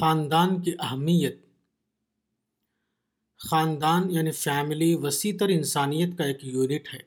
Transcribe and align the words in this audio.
خاندان 0.00 0.62
کی 0.62 0.72
اہمیت۔ 0.78 1.46
خاندان 3.38 4.10
یعنی 4.10 4.30
فیملی 4.30 4.94
وسیع 4.94 5.32
تر 5.40 5.48
انسانیت 5.48 6.18
کا 6.18 6.24
ایک 6.24 6.38
یونٹ 6.42 6.94
ہے۔ 6.94 6.98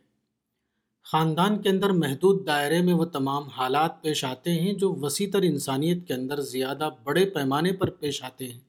خاندان 1.04 1.62
کے 1.62 1.70
اندر 1.70 1.90
محدود 1.90 2.48
دائرے 2.48 2.82
میں 2.82 2.94
وہ 2.94 3.06
تمام 3.06 3.44
حالات 3.44 4.02
پیش 4.02 4.24
آتے 4.24 4.52
ہیں 4.52 4.74
جو 4.74 4.96
وسیع 4.96 5.28
تر 5.34 5.42
انسانیت 5.42 6.08
کے 6.08 6.14
اندر 6.14 6.42
زیادہ 6.42 6.90
بڑے 7.04 7.26
پیمانے 7.26 7.72
پر 7.72 7.90
پیش 7.90 8.24
آتے 8.24 8.52
ہیں۔ 8.52 8.60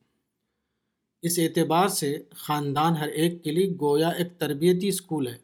اس 1.23 1.39
اعتبار 1.39 1.89
سے 1.89 2.23
خاندان 2.31 2.97
ہر 2.97 3.09
ایک 3.09 3.45
کے 3.45 3.51
لیے 3.51 3.77
گویا 3.81 4.09
ایک 4.09 4.29
تربیتی 4.39 4.89
اسکول 4.89 5.27
ہے۔ 5.27 5.37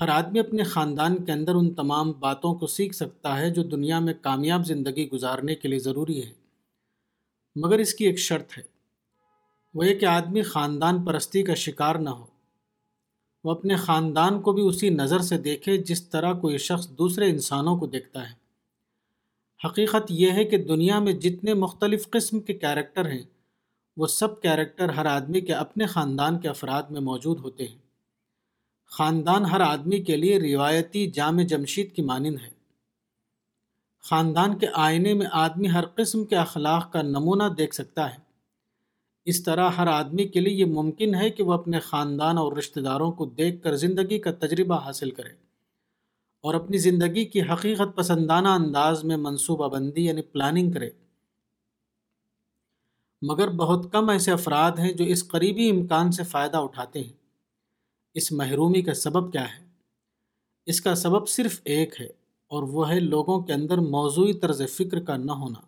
ہر 0.00 0.08
آدمی 0.08 0.38
اپنے 0.38 0.62
خاندان 0.62 1.24
کے 1.24 1.32
اندر 1.32 1.54
ان 1.54 1.74
تمام 1.74 2.12
باتوں 2.12 2.54
کو 2.54 2.66
سیکھ 2.66 2.94
سکتا 2.94 3.38
ہے 3.38 3.50
جو 3.50 3.62
دنیا 3.62 3.98
میں 3.98 4.14
کامیاب 4.20 4.66
زندگی 4.66 5.10
گزارنے 5.10 5.54
کے 5.54 5.68
لیے 5.68 5.78
ضروری 5.78 6.24
ہے۔ 6.24 6.41
مگر 7.56 7.78
اس 7.78 7.94
کی 7.94 8.06
ایک 8.06 8.18
شرط 8.18 8.58
ہے۔ 8.58 8.62
وہ 9.74 9.86
یہ 9.86 9.94
کہ 9.94 10.04
آدمی 10.04 10.42
خاندان 10.42 11.04
پرستی 11.04 11.42
کا 11.42 11.54
شکار 11.54 11.94
نہ 11.94 12.10
ہو۔ 12.10 12.26
وہ 13.44 13.50
اپنے 13.50 13.76
خاندان 13.76 14.42
کو 14.42 14.52
بھی 14.52 14.62
اسی 14.62 14.88
نظر 14.88 15.18
سے 15.18 15.38
دیکھے 15.38 15.76
جس 15.76 16.08
طرح 16.08 16.32
کوئی 16.32 16.58
شخص 16.58 16.88
دوسرے 16.88 17.30
انسانوں 17.30 17.78
کو 17.78 17.86
دیکھتا 17.86 18.30
ہے۔ 18.30 18.42
حقیقت 19.66 20.10
یہ 20.10 20.30
ہے 20.30 20.44
کہ 20.44 20.56
دنیا 20.56 20.98
میں 20.98 21.12
جتنے 21.12 21.54
مختلف 21.54 22.10
قسم 22.10 22.40
کے 22.40 22.54
کیریکٹر 22.54 23.10
ہیں، 23.10 23.22
وہ 23.96 24.06
سب 24.06 24.42
کیریکٹر 24.42 24.88
ہر 24.88 25.06
آدمی 25.06 25.40
کے 25.40 25.54
اپنے 25.54 25.86
خاندان 25.86 26.40
کے 26.40 26.48
افراد 26.48 26.82
میں 26.82 27.00
موجود 27.00 27.38
ہوتے 27.38 27.66
ہیں۔ 27.66 27.78
خاندان 28.86 29.44
ہر 29.44 29.60
آدمی 29.60 29.98
کے 29.98 30.16
لیے 30.16 30.38
روایتی 30.38 31.10
جامع 31.10 31.42
جمشید 31.42 31.92
کی 31.92 32.02
مانند 32.02 32.36
ہے۔ 32.42 32.61
خاندان 34.02 34.58
کے 34.58 34.66
آئینے 34.74 35.14
میں 35.14 35.26
آدمی 35.32 35.70
ہر 35.70 35.84
قسم 35.86 36.24
کے 36.24 36.36
اخلاق 36.36 36.92
کا 36.92 37.02
نمونہ 37.02 37.42
دیکھ 37.58 37.74
سکتا 37.74 38.14
ہے۔ 38.14 38.18
اس 39.24 39.44
طرح 39.44 39.70
ہر 39.70 39.86
آدمی 39.86 40.28
کے 40.28 40.40
لیے 40.40 40.54
یہ 40.54 40.64
ممکن 40.64 41.14
ہے 41.14 41.30
کہ 41.30 41.42
وہ 41.42 41.52
اپنے 41.52 41.80
خاندان 41.80 42.38
اور 42.38 42.52
رشتہ 42.52 42.80
داروں 42.80 43.12
کو 43.12 43.24
دیکھ 43.26 43.62
کر 43.62 43.76
زندگی 43.76 44.18
کا 44.18 44.32
تجربہ 44.32 44.78
حاصل 44.84 45.10
کرے 45.10 45.28
اور 46.40 46.54
اپنی 46.54 46.78
زندگی 46.78 47.24
کی 47.24 47.42
حقیقت 47.42 47.96
پسندانہ 47.96 48.48
انداز 48.48 49.04
میں 49.04 49.16
منصوبہ 49.16 49.68
بندی 49.68 50.04
یعنی 50.04 50.22
پلاننگ 50.22 50.70
کرے۔ 50.70 50.90
مگر 53.22 53.48
بہت 53.48 53.92
کم 53.92 54.08
ایسے 54.08 54.32
افراد 54.32 54.72
ہیں 54.78 54.92
جو 54.92 55.04
اس 55.04 55.28
قریبی 55.28 55.70
امکان 55.70 56.12
سے 56.12 56.24
فائدہ 56.24 56.56
اٹھاتے 56.56 57.00
ہیں۔ 57.00 57.12
اس 58.14 58.32
محرومی 58.32 58.82
کا 58.82 58.94
سبب 58.94 59.32
کیا 59.32 59.44
ہے؟ 59.44 59.64
اس 60.66 60.80
کا 60.80 60.94
سبب 60.94 61.28
صرف 61.28 61.60
ایک 61.64 62.00
ہے۔ 62.00 62.21
اور 62.52 62.62
وہ 62.62 62.90
ہے 62.90 63.00
لوگوں 63.00 63.40
کے 63.40 63.52
اندر 63.52 63.78
موضوعی 63.78 64.32
طرز 64.32 64.62
فکر 64.70 65.00
کا 65.00 65.16
نہ 65.16 65.32
ہونا۔ 65.32 65.60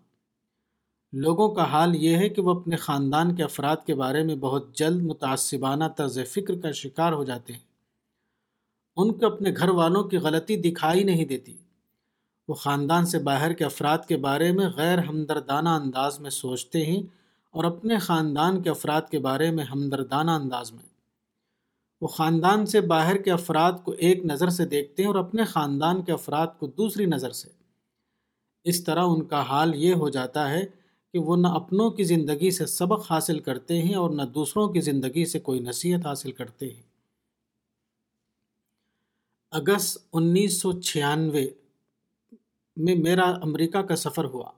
لوگوں 1.13 1.55
کا 1.55 1.65
حال 1.65 1.97
یہ 1.97 2.17
ہے 2.17 2.29
کہ 2.29 2.43
وہ 2.43 2.61
اپنے 2.61 2.77
خاندان 2.77 3.35
کے 3.35 3.43
افراد 3.43 3.77
کے 3.87 3.95
بارے 3.95 4.23
میں 4.23 4.35
بہت 4.35 4.77
جلد 4.77 5.03
متعصبانہ 5.03 5.85
طرز 5.97 6.19
فکر 6.29 6.55
کا 6.55 6.71
شکار 6.71 7.13
ہو 7.13 7.25
جاتے 7.25 7.53
ہیں۔ 7.53 7.61
ان 8.97 9.13
کو 9.13 9.27
اپنے 9.27 9.51
گھر 9.57 9.69
والوں 9.69 10.05
کی 10.05 10.17
غلطی 10.17 10.57
دکھائی 10.57 11.05
نہیں 11.05 11.25
دیتی۔ 11.25 11.57
وہ 12.49 12.55
خاندان 12.55 13.07
سے 13.07 13.19
باہر 13.19 13.53
کے 13.53 13.65
افراد 13.65 13.99
کے 14.09 14.17
بارے 14.17 14.53
میں 14.53 14.69
غیر 14.77 14.99
ہمدردانہ 14.99 15.69
انداز 15.69 16.21
میں 16.21 16.31
سوچتے 16.31 16.87
ہیں 16.87 17.03
اور 17.51 17.65
اپنے 17.65 17.99
خاندان 17.99 18.63
کے 18.63 18.71
افراد 18.71 19.03
کے 19.11 19.19
بارے 19.19 19.51
میں 19.51 19.65
ہمدردانہ 19.65 20.31
انداز 20.31 20.73
میں۔ 20.73 20.94
وہ 22.05 22.09
خاندان 22.09 22.67
سے 22.67 22.81
باہر 22.81 23.17
کے 23.17 23.31
افراد 23.31 23.73
کو 23.85 23.93
ایک 23.93 24.25
نظر 24.25 24.49
سے 24.49 24.67
دیکھتے 24.67 25.03
ہیں 25.03 25.11
اور 25.11 25.17
اپنے 25.17 25.45
خاندان 25.45 26.03
کے 26.03 26.13
افراد 26.13 26.47
کو 26.59 26.67
دوسری 26.67 27.07
نظر 27.07 27.31
سے۔ 27.31 27.49
اس 28.65 28.85
طرح 28.85 29.05
ان 29.05 29.25
کا 29.25 29.43
حال 29.43 29.75
یہ 29.75 29.95
ہو 29.95 30.09
جاتا 30.09 30.51
ہے 30.51 30.67
کہ 31.13 31.19
وہ 31.19 31.37
نہ 31.37 31.47
اپنوں 31.47 31.91
کی 31.91 32.05
زندگی 32.05 32.51
سے 32.51 32.67
سبق 32.67 33.13
حاصل 33.13 33.39
کرتے 33.41 33.83
ہیں 33.83 33.95
اور 33.95 34.11
نہ 34.11 34.23
دوسروں 34.23 34.69
کی 34.69 34.81
زندگی 34.81 35.25
سے 35.25 35.41
کوئی 35.41 35.61
نصیحت 35.61 36.07
حاصل 36.07 36.33
کرتے 36.33 36.69
ہیں۔ 36.69 36.83
اگست 39.51 39.99
انیس 40.13 40.61
سو 40.61 40.81
چھیانوے 40.81 41.49
میں 42.77 42.95
میرا 42.95 43.31
امریکہ 43.31 43.79
کا 43.79 43.97
سفر 43.97 44.25
ہوا۔ 44.25 44.51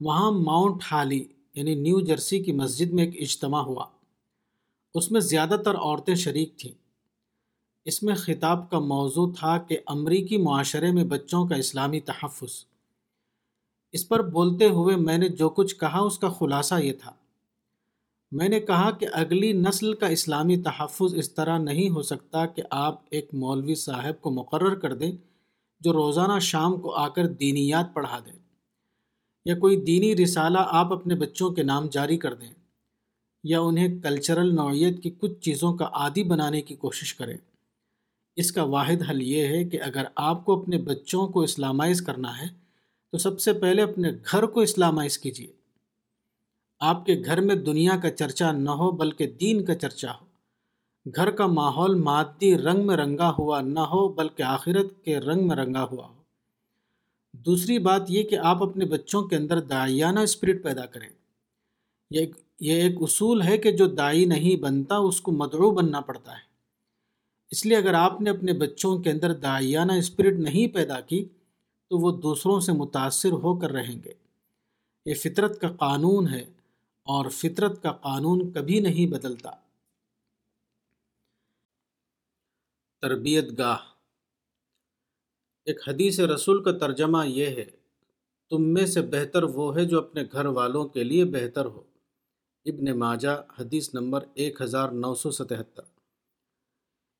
وہاں 0.00 0.32
ماؤنٹ 0.32 0.82
ہالی 0.92 1.24
یعنی 1.54 1.74
نیو 1.74 2.00
جرسی 2.00 2.42
کی 2.42 2.52
مسجد 2.52 2.92
میں 2.92 3.04
ایک 3.04 3.16
اجتماع 3.20 3.62
ہوا۔ 3.62 3.86
اس 4.94 5.10
میں 5.10 5.20
زیادہ 5.20 5.56
تر 5.64 5.74
عورتیں 5.74 6.14
شریک 6.14 6.56
تھیں۔ 6.56 6.72
اس 7.84 8.02
میں 8.02 8.14
خطاب 8.14 8.70
کا 8.70 8.78
موضوع 8.78 9.32
تھا 9.38 9.58
کہ 9.58 9.78
امریکی 9.86 10.36
معاشرے 10.36 10.92
میں 10.92 11.04
بچوں 11.04 11.46
کا 11.46 11.54
اسلامی 11.54 12.00
تحفظ۔ 12.00 12.66
اس 13.92 14.08
پر 14.08 14.30
بولتے 14.30 14.66
ہوئے 14.66 14.96
میں 14.96 15.18
نے 15.18 15.28
جو 15.28 15.48
کچھ 15.48 15.76
کہا 15.76 15.98
اس 15.98 16.18
کا 16.18 16.28
خلاصہ 16.28 16.74
یہ 16.82 16.92
تھا۔ 16.92 17.12
میں 18.32 18.48
نے 18.48 18.60
کہا 18.60 18.90
کہ 18.90 19.06
اگلی 19.12 19.52
نسل 19.52 19.94
کا 19.94 20.06
اسلامی 20.06 20.56
تحفظ 20.56 21.14
اس 21.14 21.34
طرح 21.34 21.58
نہیں 21.58 21.90
ہو 21.90 22.02
سکتا 22.02 22.46
کہ 22.46 22.62
آپ 22.70 23.00
ایک 23.10 23.34
مولوی 23.34 23.74
صاحب 23.74 24.20
کو 24.20 24.30
مقرر 24.30 24.74
کر 24.74 24.94
دیں 24.94 25.12
جو 25.80 25.92
روزانہ 25.92 26.38
شام 26.38 26.80
کو 26.80 26.94
آ 26.94 27.08
کر 27.08 27.26
دینیات 27.26 27.94
پڑھا 27.94 28.18
دیں 28.18 28.38
یا 29.44 29.58
کوئی 29.58 29.76
دینی 29.76 30.16
رسالہ 30.16 30.58
آپ 30.60 30.92
اپنے 30.92 31.14
بچوں 31.14 31.50
کے 31.50 31.62
نام 31.62 31.86
جاری 31.86 32.18
کر 32.18 32.34
دیں۔ 32.34 32.61
یا 33.44 33.60
انہیں 33.60 34.00
کلچرل 34.00 34.54
نوعیت 34.54 35.02
کی 35.02 35.10
کچھ 35.10 35.40
چیزوں 35.40 35.74
کا 35.74 35.88
عادی 35.92 36.22
بنانے 36.22 36.62
کی 36.62 36.74
کوشش 36.74 37.14
کریں۔ 37.14 37.36
اس 38.36 38.52
کا 38.52 38.62
واحد 38.62 39.10
حل 39.10 39.22
یہ 39.22 39.46
ہے 39.46 39.64
کہ 39.64 39.82
اگر 39.82 40.04
آپ 40.14 40.44
کو 40.44 40.62
اپنے 40.62 40.78
بچوں 40.78 41.28
کو 41.28 41.40
اسلامائز 41.40 42.02
کرنا 42.02 42.38
ہے، 42.38 42.46
تو 43.12 43.18
سب 43.18 43.40
سے 43.40 43.52
پہلے 43.52 43.82
اپنے 43.82 44.10
گھر 44.32 44.46
کو 44.46 44.60
اسلامائز 44.60 45.18
کیجیے 45.18 45.52
آپ 46.80 47.06
کے 47.06 47.22
گھر 47.24 47.40
میں 47.40 47.54
دنیا 47.54 47.96
کا 48.02 48.10
چرچا 48.10 48.52
نہ 48.52 48.70
ہو، 48.70 48.90
بلکہ 48.90 49.26
دین 49.26 49.64
کا 49.64 49.74
چرچا 49.74 50.12
ہو۔ 50.20 50.26
گھر 51.16 51.30
کا 51.30 51.46
ماحول 51.46 51.94
مادی 51.94 52.58
رنگ 52.58 52.86
میں 52.86 52.96
رنگا 52.96 53.34
ہوا 53.38 53.60
نہ 53.60 53.80
ہو، 53.80 54.08
بلکہ 54.08 54.42
آخرت 54.42 55.04
کے 55.04 55.18
رنگ 55.18 55.48
میں 55.48 55.56
رنگا 55.56 55.84
ہوا 55.84 56.08
ہو۔ 56.08 56.22
دوسری 57.32 57.78
بات 57.78 58.02
یہ 58.08 58.22
کہ 58.22 58.38
آپ 58.38 58.62
اپنے 58.62 58.84
بچوں 58.84 59.22
کے 59.22 59.36
اندر 59.36 59.60
دائیانہ 59.60 60.20
اسپرٹ 60.20 60.62
پیدا 60.62 60.86
کریں۔ 60.86 61.08
یہ 62.10 62.26
یہ 62.64 62.72
ایک 62.72 62.94
اصول 63.00 63.42
ہے 63.42 63.58
کہ 63.58 63.72
جو 63.72 63.86
دائی 63.86 64.24
نہیں 64.24 64.56
بنتا، 64.56 64.96
اس 64.96 65.20
کو 65.20 65.32
مدعو 65.32 65.70
بننا 65.70 66.00
پڑتا 66.00 66.32
ہے۔ 66.32 66.42
اس 67.50 67.66
لیے 67.66 67.76
اگر 67.76 67.94
آپ 67.94 68.20
نے 68.20 68.30
اپنے 68.30 68.52
بچوں 68.52 68.98
کے 68.98 69.10
اندر 69.10 69.32
دائیانہ 69.34 69.92
اسپرٹ 69.92 70.38
نہیں 70.38 70.74
پیدا 70.74 71.00
کی، 71.00 71.24
تو 71.88 71.98
وہ 71.98 72.20
دوسروں 72.20 72.60
سے 72.60 72.72
متاثر 72.72 73.32
ہو 73.32 73.58
کر 73.58 73.70
رہیں 73.70 74.02
گے۔ 74.04 74.12
یہ 75.06 75.14
فطرت 75.14 75.60
کا 75.60 75.68
قانون 75.68 76.28
ہے 76.28 76.42
اور 77.02 77.30
فطرت 77.30 77.82
کا 77.82 77.92
قانون 77.92 78.52
کبھی 78.52 78.80
نہیں 78.80 79.10
بدلتا۔ 79.10 79.50
تربیت 83.00 83.44
گاہ۔ 83.58 83.78
ایک 85.64 85.88
حدیث 85.88 86.20
رسول 86.20 86.62
کا 86.62 86.72
ترجمہ 86.72 87.26
یہ 87.26 87.46
ہے، 87.46 87.64
تم 88.50 88.62
میں 88.62 88.86
سے 88.86 89.02
بہتر 89.02 89.42
وہ 89.42 89.76
ہے 89.76 89.84
جو 89.84 89.98
اپنے 89.98 90.24
گھر 90.32 90.46
والوں 90.46 90.84
کے 90.84 91.04
لیے 91.04 91.24
بہتر 91.24 91.64
ہو۔ 91.64 91.91
ابن 92.64 92.98
ماجہ، 92.98 93.42
حدیث 93.58 93.94
نمبر 93.94 94.24
ایک 94.34 94.62
ہزار 94.62 94.88
نو 94.88 95.14
سو 95.14 95.30
ستہتر۔ 95.30 95.82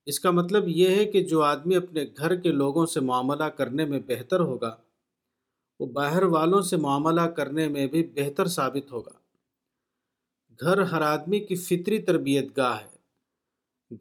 اس 0.06 0.20
کا 0.20 0.30
مطلب 0.30 0.68
یہ 0.68 0.88
ہے 0.88 1.04
کہ 1.04 1.24
جو 1.24 1.42
آدمی 1.42 1.76
اپنے 1.76 2.04
گھر 2.16 2.36
کے 2.36 2.52
لوگوں 2.52 2.86
سے 2.86 3.00
معاملہ 3.00 3.44
کرنے 3.44 3.84
میں 3.84 4.00
بہتر 4.08 4.40
ہوگا، 4.40 4.76
وہ 5.80 5.86
باہر 5.86 6.22
والوں 6.22 6.62
سے 6.62 6.76
معاملہ 6.76 7.20
کرنے 7.20 7.68
میں 7.68 7.86
بھی 7.86 8.02
بہتر 8.14 8.46
ثابت 8.46 8.92
ہوگا۔ 8.92 9.10
گھر 10.60 10.82
ہر 10.82 11.00
آدمی 11.00 11.40
کی 11.40 11.54
فطری 11.54 11.98
تربیت 11.98 12.56
گاہ 12.56 12.80
ہے۔ 12.80 12.92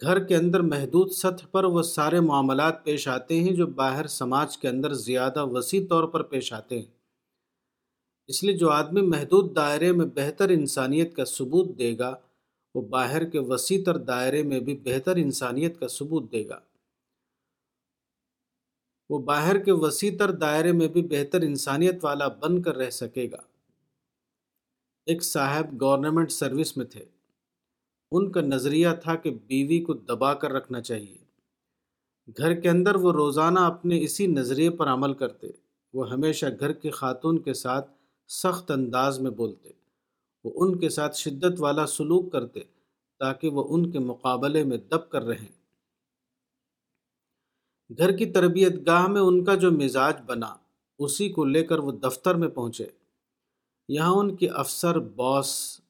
گھر 0.02 0.24
کے 0.24 0.36
اندر 0.36 0.60
محدود 0.60 1.12
سطح 1.12 1.46
پر 1.52 1.64
وہ 1.64 1.82
سارے 1.82 2.20
معاملات 2.20 2.84
پیش 2.84 3.08
آتے 3.08 3.40
ہیں 3.40 3.54
جو 3.56 3.68
باہر 3.68 4.08
سماج 4.08 4.58
کے 4.58 4.70
اندر 4.70 4.94
زیادہ 4.94 5.46
وسیع 5.46 5.88
طور 5.88 6.04
پر 6.04 6.24
پیش 6.24 6.54
آتے 6.54 6.80
ہیں۔ 6.80 7.01
اس 8.32 8.44
لیے 8.44 8.58
جو 8.58 8.70
آدمی 8.70 9.02
محدود 9.02 9.56
دائرے 9.56 9.92
میں 9.92 10.06
بہتر 10.16 10.50
انسانیت 10.50 11.16
کا 11.16 11.26
ثبوت 11.26 11.78
دے 11.78 11.98
گا، 11.98 12.16
وہ 12.76 12.82
باہر 12.82 13.30
کے 13.30 13.40
وسیع 13.40 13.84
تر 13.86 13.98
دائرے 13.98 14.44
میں 14.44 14.60
بھی 14.60 14.78
بہتر 14.78 15.16
انسانیت 15.16 15.80
کا 15.80 15.88
ثبوت 15.88 16.32
دے 16.32 16.48
گا۔ 16.50 16.60
وہ 19.10 19.20
باہر 19.20 19.58
کے 19.58 19.72
وسیع 19.72 20.12
تر 20.20 20.32
دائرے 20.32 20.72
میں 20.72 20.88
بھی 20.88 21.02
بہتر 21.02 21.42
انسانیت 21.42 22.06
والا 22.06 22.28
بن 22.28 22.62
کر 22.62 22.76
رہ 22.76 22.90
سکے 22.90 23.30
گا۔ 23.32 23.42
ایک 25.06 25.24
صاحب 25.24 25.82
گورنمنٹ 25.82 26.32
سروس 26.32 26.78
میں 26.78 26.86
تھے۔ 26.86 27.06
ان 28.12 28.32
کا 28.32 28.42
نظریہ 28.42 28.88
تھا 29.04 29.16
کہ 29.16 29.32
بیوی 29.32 29.80
کو 29.80 29.94
دبا 29.94 30.34
کر 30.34 30.52
رکھنا 30.52 30.82
چاہیے۔ 30.82 31.18
گھر 32.38 32.60
کے 32.60 32.70
اندر 32.70 32.96
وہ 32.96 33.12
روزانہ 33.12 33.60
اپنے 33.60 34.02
اسی 34.02 34.28
نظریے 34.28 34.70
پر 34.70 34.88
عمل 34.88 35.14
کرتے۔ 35.14 35.48
وہ 35.94 36.12
ہمیشہ 36.12 36.46
گھر 36.60 36.74
کی 36.74 36.90
خاتون 36.90 37.40
کے 37.40 37.54
ساتھ 37.54 38.01
سخت 38.32 38.72
انداز 38.72 39.20
میں 39.20 39.32
بولتے۔ 39.32 39.70
وہ 40.44 40.52
ان 40.56 40.80
کے 40.80 40.90
ساتھ 40.90 41.18
شدت 41.18 41.60
والا 41.60 41.88
سلوک 41.88 42.32
کرتے 42.32 42.60
تاکہ 43.20 43.50
وہ 43.50 43.68
ان 43.70 43.92
کے 43.92 44.00
مقابلے 44.00 44.64
میں 44.64 44.78
دب 44.78 45.10
کر 45.10 45.22
رہیں۔ 45.22 45.62
گھر 47.98 48.18
کی 48.18 48.26
تربیت 48.26 48.74
گاہ 48.86 49.08
میں 49.08 49.22
ان 49.22 49.44
کا 49.44 49.56
جو 49.56 49.72
مزاج 49.72 50.14
بنا، 50.26 50.56
اسی 51.00 51.30
کو 51.30 51.46
لے 51.46 51.64
کر 51.64 51.80
وہ 51.80 51.92
دفتر 51.92 52.36
میں 52.36 52.48
پہنچے۔ 52.48 52.88
یہاں 53.90 54.16
ان 54.16 54.36
کی 54.36 54.50
افسر، 54.50 55.00
باس، 55.00 55.82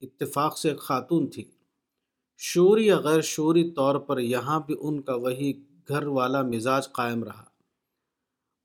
اتفاق 0.00 0.58
سے 0.58 0.70
ایک 0.70 0.78
خاتون 0.78 1.26
تھی۔ 1.26 1.44
شوری 2.38 2.86
یا 2.86 2.98
غیر 3.00 3.20
شوری 3.20 3.70
طور 3.70 3.94
پر 3.94 4.18
یہاں 4.18 4.60
بھی 4.66 4.76
ان 4.80 5.02
کا 5.02 5.14
وہی 5.14 5.52
گھر 5.88 6.06
والا 6.06 6.42
مزاج 6.42 6.92
قائم 6.92 7.24
رہا۔ 7.24 7.45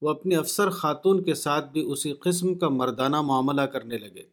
وہ 0.01 0.09
اپنی 0.09 0.35
افسر 0.35 0.69
خاتون 0.69 1.23
کے 1.23 1.33
ساتھ 1.33 1.71
بھی 1.71 1.81
اسی 1.81 2.13
قسم 2.13 2.55
کا 2.55 2.69
مردانہ 2.69 3.21
معاملہ 3.21 3.61
کرنے 3.61 3.97
لگے، 3.97 4.23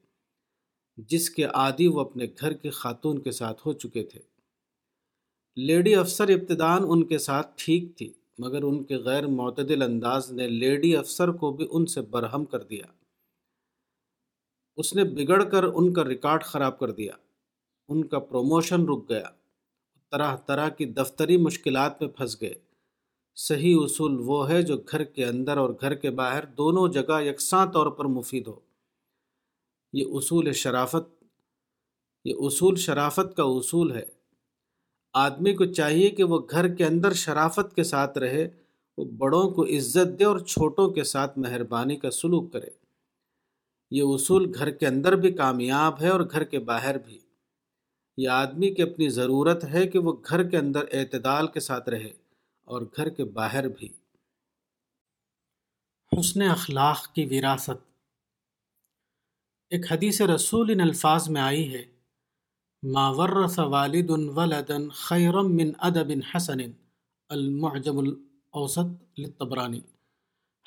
جس 0.96 1.30
کے 1.30 1.44
عادی 1.44 1.86
وہ 1.86 2.00
اپنے 2.00 2.26
گھر 2.40 2.52
کی 2.52 2.70
خاتون 2.70 3.18
کے 3.18 3.30
ساتھ 3.30 3.62
ہو 3.66 3.72
چکے 3.72 4.02
تھے۔ 4.02 4.20
لیڈی 5.56 5.94
افسر 5.94 6.28
ابتدان 6.28 6.82
ان 6.88 7.04
کے 7.04 7.18
ساتھ 7.18 7.50
ٹھیک 7.56 7.96
تھی، 7.96 8.12
مگر 8.38 8.62
ان 8.62 8.84
کے 8.84 8.96
غیر 8.96 9.26
معتدل 9.26 9.82
انداز 9.82 10.32
نے 10.32 10.48
لیڈی 10.48 10.96
افسر 10.96 11.28
کو 11.28 11.52
بھی 11.52 11.66
ان 11.70 11.86
سے 11.86 12.00
برہم 12.00 12.44
کر 12.44 12.62
دیا۔ 12.62 12.84
اس 14.76 14.94
نے 14.94 15.04
بگڑ 15.04 15.44
کر 15.44 15.64
ان 15.64 15.92
کا 15.92 16.04
ریکارڈ 16.04 16.42
خراب 16.42 16.78
کر 16.78 16.90
دیا۔ 16.90 17.12
ان 17.88 18.04
کا 18.04 18.18
پروموشن 18.18 18.84
رک 18.88 19.08
گیا۔ 19.08 19.30
طرح 20.10 20.36
طرح 20.36 20.68
کی 20.68 20.84
دفتری 20.84 21.36
مشکلات 21.36 22.02
میں 22.02 22.10
پھنس 22.10 22.40
گئے۔ 22.40 22.67
صحیح 23.40 23.76
اصول 23.78 24.16
وہ 24.20 24.50
ہے 24.50 24.62
جو 24.62 24.76
گھر 24.90 25.04
کے 25.04 25.24
اندر 25.24 25.56
اور 25.56 25.70
گھر 25.80 25.94
کے 25.94 26.10
باہر 26.10 26.44
دونوں 26.46 26.88
جگہ 26.88 27.22
یکساں 27.22 27.66
طور 27.66 27.86
پر 27.86 28.04
مفید 28.04 28.46
ہو۔ 28.46 28.60
یہ 29.92 30.04
اصول 30.08 30.52
شرافت، 30.52 31.24
یہ 32.24 32.34
اصول 32.38 32.76
شرافت 32.76 33.36
کا 33.36 33.42
اصول 33.42 33.92
ہے۔ 33.92 34.04
آدمی 35.12 35.54
کو 35.54 35.64
چاہیے 35.64 36.08
کہ 36.08 36.24
وہ 36.24 36.38
گھر 36.50 36.74
کے 36.74 36.84
اندر 36.84 37.12
شرافت 37.12 37.76
کے 37.76 37.82
ساتھ 37.82 38.18
رہے، 38.18 38.48
وہ 38.98 39.04
بڑوں 39.04 39.50
کو 39.50 39.64
عزت 39.64 40.18
دے 40.18 40.24
اور 40.24 40.38
چھوٹوں 40.38 40.90
کے 40.90 41.04
ساتھ 41.04 41.38
مہربانی 41.38 41.96
کا 41.96 42.10
سلوک 42.10 42.52
کرے۔ 42.52 42.68
یہ 43.90 44.02
اصول 44.06 44.52
گھر 44.54 44.70
کے 44.70 44.86
اندر 44.86 45.16
بھی 45.16 45.32
کامیاب 45.32 46.00
ہے 46.00 46.08
اور 46.08 46.20
گھر 46.20 46.44
کے 46.44 46.58
باہر 46.58 46.98
بھی۔ 46.98 47.18
یہ 48.16 48.28
آدمی 48.28 48.74
کی 48.74 48.82
اپنی 48.82 49.08
ضرورت 49.08 49.64
ہے 49.64 49.88
کہ 49.88 49.98
وہ 49.98 50.12
گھر 50.28 50.48
کے 50.48 50.56
اندر 50.56 50.84
اعتدال 50.92 51.46
کے 51.46 51.60
ساتھ 51.60 51.88
رہے۔ 51.88 52.27
اور 52.68 52.82
گھر 52.82 53.08
کے 53.08 53.24
باہر 53.24 53.68
بھی۔ 53.68 53.88
حسن 56.18 56.42
اخلاق 56.42 57.14
کی 57.14 57.24
وراثت۔ 57.24 57.90
ایک 59.70 59.92
حدیث 59.92 60.20
رسول 60.20 60.70
ان 60.70 60.80
الفاظ 60.80 61.28
میں 61.28 61.40
آئی 61.40 61.74
ہے، 61.74 61.84
ما 62.82 63.10
ورث 63.10 63.58
والد 63.58 64.10
ولدا 64.10 64.74
خیرم 64.94 65.56
من 65.56 65.70
ادب 65.78 66.12
حسن 66.34 66.58
المعجم 67.28 67.98
الاوسط 67.98 69.18
للطبرانی۔ 69.18 69.80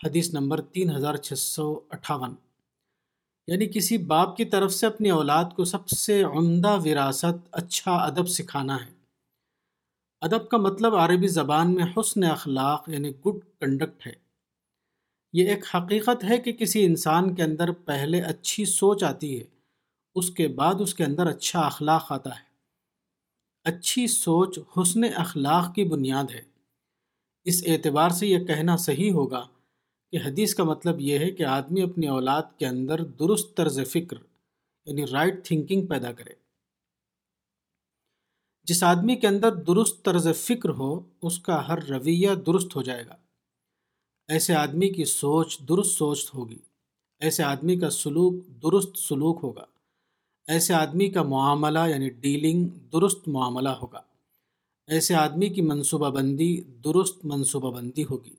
حدیث 0.06 0.34
نمبر 0.34 0.62
تین 0.62 0.96
ہزار 0.96 1.16
چھ 1.16 1.34
سو 1.34 1.80
اٹھاون۔ 1.90 2.36
یعنی 3.48 3.66
کسی 3.66 3.98
باپ 3.98 4.38
کی 4.38 4.46
طرف 4.46 4.74
سے 4.74 4.88
اپنی 4.88 5.10
اولاد 5.10 5.46
کو 5.56 5.66
سب 5.66 5.90
سے 5.90 6.24
عمدہ 6.24 6.78
وراثت 6.86 7.48
اچھا 7.52 7.92
ادب 7.92 8.28
سکھانا 8.28 8.86
ہے۔ 8.86 9.01
ادب 10.22 10.50
کا 10.50 10.58
مطلب 10.58 10.96
عربی 10.96 11.28
زبان 11.28 11.76
میں 11.76 11.84
حسن 11.98 12.24
اخلاق 12.24 12.90
یعنی 12.90 13.10
گڈ 13.10 13.40
کنڈکٹ 13.60 14.08
ہے۔ 14.08 14.12
یہ 15.34 15.50
ایک 15.50 15.76
حقیقت 15.76 16.24
ہے 16.24 16.38
کہ 16.38 16.52
کسی 16.52 16.86
انسان 16.86 17.36
کے 17.36 17.44
اندر 17.44 17.72
پہلے 17.72 18.22
اچھی 18.22 18.66
سوچ 18.66 19.04
آتی 19.04 19.40
ہے، 19.40 19.44
اس 20.16 20.32
کے 20.32 20.48
بعد 20.48 20.76
اس 20.80 20.94
کے 20.94 21.04
اندر 21.04 21.28
اچھا 21.28 21.62
اخلاق 21.62 22.12
آتا 22.12 22.30
ہے۔ 22.30 22.44
اچھی 23.64 24.08
سوچ 24.08 24.60
حسن 24.78 25.02
اخلاق 25.16 25.76
کی 25.76 25.84
بنیاد 25.84 26.24
ہے۔ 26.34 26.42
اس 27.44 27.64
اعتبار 27.68 28.10
سے 28.10 28.28
یہ 28.28 28.40
کہنا 28.40 28.78
صحیح 28.78 29.12
ہوگا 29.12 29.48
کہ 30.12 30.18
حدیث 30.26 30.56
کا 30.56 30.64
مطلب 30.64 31.02
یہ 31.02 31.20
ہے 31.20 31.32
کہ 31.32 31.44
آدمی 31.44 31.82
اپنی 31.82 32.08
اولاد 32.08 32.44
کے 32.58 32.68
اندر 32.68 33.04
درست 33.04 33.58
طرز 33.58 33.80
فکر 33.92 34.18
یعنی 34.86 35.06
رائٹ 35.08 35.46
تھنکنگ 35.46 35.86
پیدا 35.86 36.12
کرے۔ 36.12 36.41
جس 38.64 38.84
آدمی 38.84 39.16
کے 39.16 39.28
اندر 39.28 39.56
درست 39.56 40.04
طرز 40.04 40.28
فکر 40.36 40.70
ہو، 40.70 41.00
اس 41.22 41.40
کا 41.40 41.68
ہر 41.68 41.84
رویہ 41.84 42.30
درست 42.46 42.76
ہو 42.76 42.82
جائے 42.82 43.06
گا۔ 43.06 43.16
ایسے 44.28 44.56
آدمی 44.56 44.90
کی 44.90 45.06
سوچ 45.06 45.60
درست 45.60 45.92
سوچ 45.92 46.32
ہوگی۔ 46.34 46.58
ایسے 47.20 47.44
آدمی 47.44 47.76
کا 47.76 47.90
سلوک 47.90 48.34
درست 48.64 48.98
سلوک 48.98 49.40
ہوگا۔ 49.44 49.64
ایسے 50.48 50.74
آدمی 50.74 51.10
کا 51.10 51.24
معاملہ 51.24 51.80
یعنی 51.90 52.10
ڈیلنگ 52.10 52.68
درست 52.68 53.28
معاملہ 53.28 53.70
ہوگا۔ 53.70 54.02
ایسے 54.88 55.16
آدمی 55.16 55.50
کی 55.50 55.62
منصوبہ 55.62 56.10
بندی 56.10 56.62
درست 56.62 57.26
منصوبہ 57.26 57.72
بندی 57.72 58.04
ہوگی۔ 58.04 58.36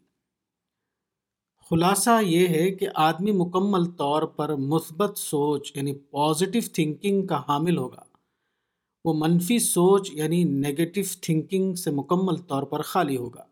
خلاصہ 1.71 2.23
یہ 2.23 2.49
ہے 2.49 2.71
کہ 2.71 2.87
آدمی 2.95 3.33
مکمل 3.33 3.85
طور 3.85 4.23
پر 4.23 4.57
مثبت 4.57 5.19
سوچ 5.19 5.73
یعنی 5.77 5.95
پازیٹیو 5.95 6.63
تھنکنگ 6.73 7.27
کا 7.27 7.43
حامل 7.49 7.79
ہوگا۔ 7.79 8.12
وہ 9.05 9.15
منفی 9.17 9.59
سوچ 9.59 10.11
یعنی 10.13 10.45
نگیٹو 10.45 11.01
تھنکنگ 11.21 11.75
سے 11.75 11.91
مکمل 11.91 12.37
طور 12.37 12.63
پر 12.63 12.83
خالی 12.83 13.17
ہوگا۔ 13.17 13.45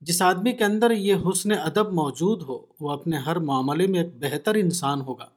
جس 0.00 0.22
آدمی 0.22 0.52
کے 0.52 0.64
اندر 0.64 0.90
یہ 0.90 1.14
حسن 1.14 1.52
ادب 1.52 1.92
موجود 1.92 2.42
ہو، 2.42 2.66
وہ 2.80 2.90
اپنے 2.90 3.16
ہر 3.16 3.36
معاملے 3.36 3.86
میں 3.86 4.02
ایک 4.02 4.16
بہتر 4.20 4.54
انسان 4.54 5.00
ہوگا۔ 5.00 5.28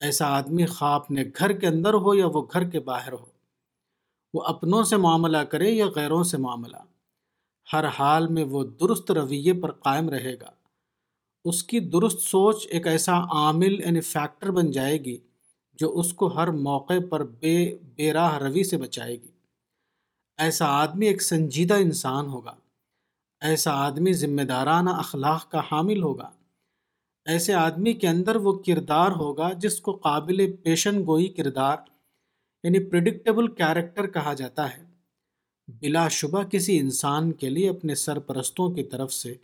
ایسا 0.00 0.26
آدمی 0.26 0.66
خواہ 0.66 0.94
اپنے 0.94 1.24
گھر 1.38 1.52
کے 1.52 1.66
اندر 1.66 1.94
ہو 1.94 2.14
یا 2.14 2.26
وہ 2.26 2.46
گھر 2.52 2.64
کے 2.64 2.80
باہر 2.80 3.12
ہو۔ 3.12 3.26
وہ 4.34 4.42
اپنوں 4.42 4.82
سے 4.82 4.96
معاملہ 4.96 5.38
کرے 5.38 5.70
یا 5.70 5.86
غیروں 5.96 6.24
سے 6.24 6.36
معاملہ۔ 6.36 6.76
ہر 7.72 7.86
حال 7.86 8.26
میں 8.26 8.44
وہ 8.44 8.64
درست 8.64 9.10
رویے 9.10 9.52
پر 9.52 9.72
قائم 9.72 10.08
رہے 10.08 10.34
گا۔ 10.34 10.50
اس 11.44 11.64
کی 11.64 11.80
درست 11.80 12.20
سوچ 12.20 12.66
ایک 12.70 12.86
ایسا 12.86 13.18
عامل 13.18 13.80
یعنی 13.80 14.00
فیکٹر 14.00 14.50
بن 14.50 14.70
جائے 14.70 14.98
گی 14.98 15.18
جو 15.76 15.98
اس 15.98 16.12
کو 16.12 16.26
ہر 16.26 16.48
موقع 16.48 16.92
پر 17.10 17.24
بے 17.24 17.78
بے 17.96 18.12
راہ 18.12 18.38
روی 18.38 18.64
سے 18.64 18.76
بچائے 18.76 19.16
گی۔ 19.16 19.30
ایسا 20.36 20.66
آدمی 20.66 21.06
ایک 21.06 21.22
سنجیدہ 21.22 21.74
انسان 21.74 22.26
ہوگا۔ 22.26 22.54
ایسا 23.40 23.72
آدمی 23.72 24.12
ذمہ 24.12 24.42
دارانہ 24.42 24.90
اخلاق 24.90 25.50
کا 25.50 25.60
حامل 25.72 26.02
ہوگا۔ 26.02 26.30
ایسے 27.24 27.54
آدمی 27.54 27.92
کے 27.92 28.08
اندر 28.08 28.36
وہ 28.36 28.58
کردار 28.66 29.10
ہوگا 29.10 29.52
جس 29.52 29.80
کو 29.80 29.92
قابل 29.92 30.52
پیشن 30.62 31.02
گوئی 31.06 31.28
کردار 31.28 31.76
یعنی 32.62 32.84
پریڈکٹیبل 32.84 33.48
کیریکٹر 33.48 34.06
کہا 34.06 34.32
جاتا 34.32 34.76
ہے۔ 34.76 34.82
بلا 35.68 36.08
شبہ 36.08 36.42
کسی 36.42 36.78
انسان 36.78 37.32
کے 37.32 37.48
لیے 37.48 37.70
اپنے 37.70 37.94
سرپرستوں 37.94 38.70
کی 38.70 38.82
طرف 38.82 39.12
سے 39.12 39.34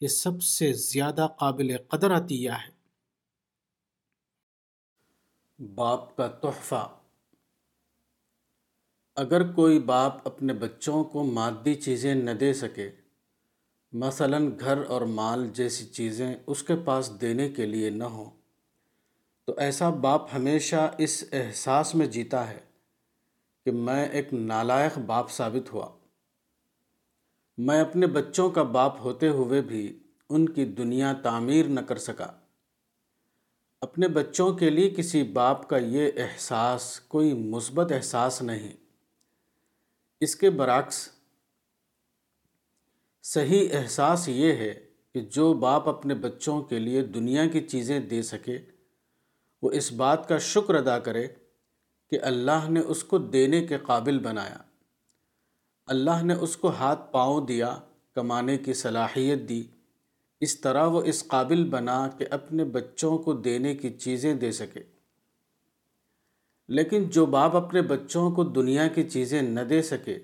یہ 0.00 0.08
سب 0.08 0.42
سے 0.42 0.72
زیادہ 0.72 1.28
قابل 1.38 1.76
قدر 1.88 2.16
عطیہ 2.16 2.50
ہے۔ 2.50 2.79
باپ 5.60 6.16
کا 6.16 6.26
تحفہ۔ 6.26 6.88
اگر 9.16 9.52
کوئی 9.52 9.80
باپ 9.80 10.26
اپنے 10.26 10.52
بچوں 10.52 11.04
کو 11.04 11.24
مادی 11.24 11.74
چیزیں 11.74 12.14
نہ 12.14 12.30
دے 12.30 12.52
سکے، 12.52 12.90
مثلا 13.92 14.38
گھر 14.60 14.78
اور 14.88 15.02
مال 15.02 15.50
جیسی 15.52 15.84
چیزیں 15.84 16.34
اس 16.46 16.62
کے 16.62 16.76
پاس 16.76 17.20
دینے 17.20 17.48
کے 17.48 17.66
لیے 17.66 17.90
نہ 17.90 18.04
ہوں، 18.04 18.30
تو 19.46 19.54
ایسا 19.56 19.90
باپ 19.90 20.34
ہمیشہ 20.34 20.94
اس 20.98 21.24
احساس 21.32 21.94
میں 21.94 22.06
جیتا 22.06 22.50
ہے 22.50 22.60
کہ 23.64 23.72
میں 23.72 24.08
ایک 24.08 24.34
نالائق 24.34 24.98
باپ 24.98 25.30
ثابت 25.30 25.72
ہوا۔ 25.72 25.88
میں 27.58 27.80
اپنے 27.80 28.06
بچوں 28.06 28.50
کا 28.50 28.62
باپ 28.62 29.00
ہوتے 29.00 29.28
ہوئے 29.28 29.60
بھی 29.60 29.98
ان 30.28 30.48
کی 30.48 30.64
دنیا 30.64 31.12
تعمیر 31.12 31.66
نہ 31.66 31.80
کر 31.80 31.96
سکا۔ 31.96 32.39
اپنے 33.80 34.08
بچوں 34.08 34.52
کے 34.52 34.70
لیے 34.70 34.90
کسی 34.90 35.22
باپ 35.22 35.68
کا 35.68 35.76
یہ 35.76 36.10
احساس، 36.16 37.00
کوئی 37.00 37.32
مثبت 37.34 37.92
احساس 37.92 38.42
نہیں۔ 38.42 38.72
اس 40.20 40.36
کے 40.36 40.50
برعکس، 40.50 41.08
صحیح 43.22 43.68
احساس 43.72 44.28
یہ 44.28 44.52
ہے 44.52 44.86
کہ 45.14 45.20
جو 45.20 45.54
باپ 45.54 45.88
اپنے 45.88 46.14
بچوں 46.14 46.62
کے 46.62 46.78
لیے 46.78 47.02
دنیا 47.02 47.46
کی 47.46 47.60
چیزیں 47.60 48.00
دے 48.00 48.22
سکے، 48.22 48.58
وہ 49.62 49.70
اس 49.70 49.92
بات 49.92 50.28
کا 50.28 50.38
شکر 50.38 50.74
ادا 50.74 50.98
کرے 50.98 51.26
کہ 52.10 52.18
اللہ 52.22 52.70
نے 52.70 52.80
اس 52.80 53.04
کو 53.04 53.18
دینے 53.18 53.66
کے 53.66 53.78
قابل 53.78 54.18
بنایا۔ 54.18 54.56
اللہ 55.86 56.22
نے 56.22 56.34
اس 56.34 56.56
کو 56.56 56.68
ہاتھ 56.68 57.12
پاؤں 57.12 57.46
دیا، 57.46 57.78
کمانے 58.14 58.58
کی 58.58 58.72
صلاحیت 58.72 59.48
دی۔ 59.48 59.66
اس 60.40 60.60
طرح 60.60 60.86
وہ 60.86 61.02
اس 61.02 61.26
قابل 61.26 61.68
بنا 61.70 62.08
کہ 62.08 62.26
اپنے 62.30 62.64
بچوں 62.64 63.18
کو 63.18 63.32
دینے 63.32 63.74
کی 63.74 63.90
چیزیں 63.90 64.34
دے 64.34 64.52
سکے۔ 64.52 64.82
لیکن 66.68 67.08
جو 67.08 67.26
باپ 67.26 67.56
اپنے 67.56 67.82
بچوں 67.82 68.30
کو 68.30 68.44
دنیا 68.44 68.88
کی 68.88 69.02
چیزیں 69.02 69.42
نہ 69.42 69.60
دے 69.60 69.82
سکے، 69.82 70.18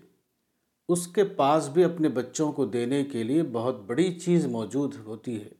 اس 0.88 1.06
کے 1.06 1.24
پاس 1.24 1.68
بھی 1.68 1.84
اپنے 1.84 2.08
بچوں 2.08 2.52
کو 2.52 2.66
دینے 2.66 3.04
کے 3.04 3.22
لیے 3.22 3.42
بہت 3.42 3.80
بڑی 3.80 4.12
چیز 4.20 4.46
موجود 4.46 4.94
ہوتی 4.94 5.44
ہے، 5.44 5.50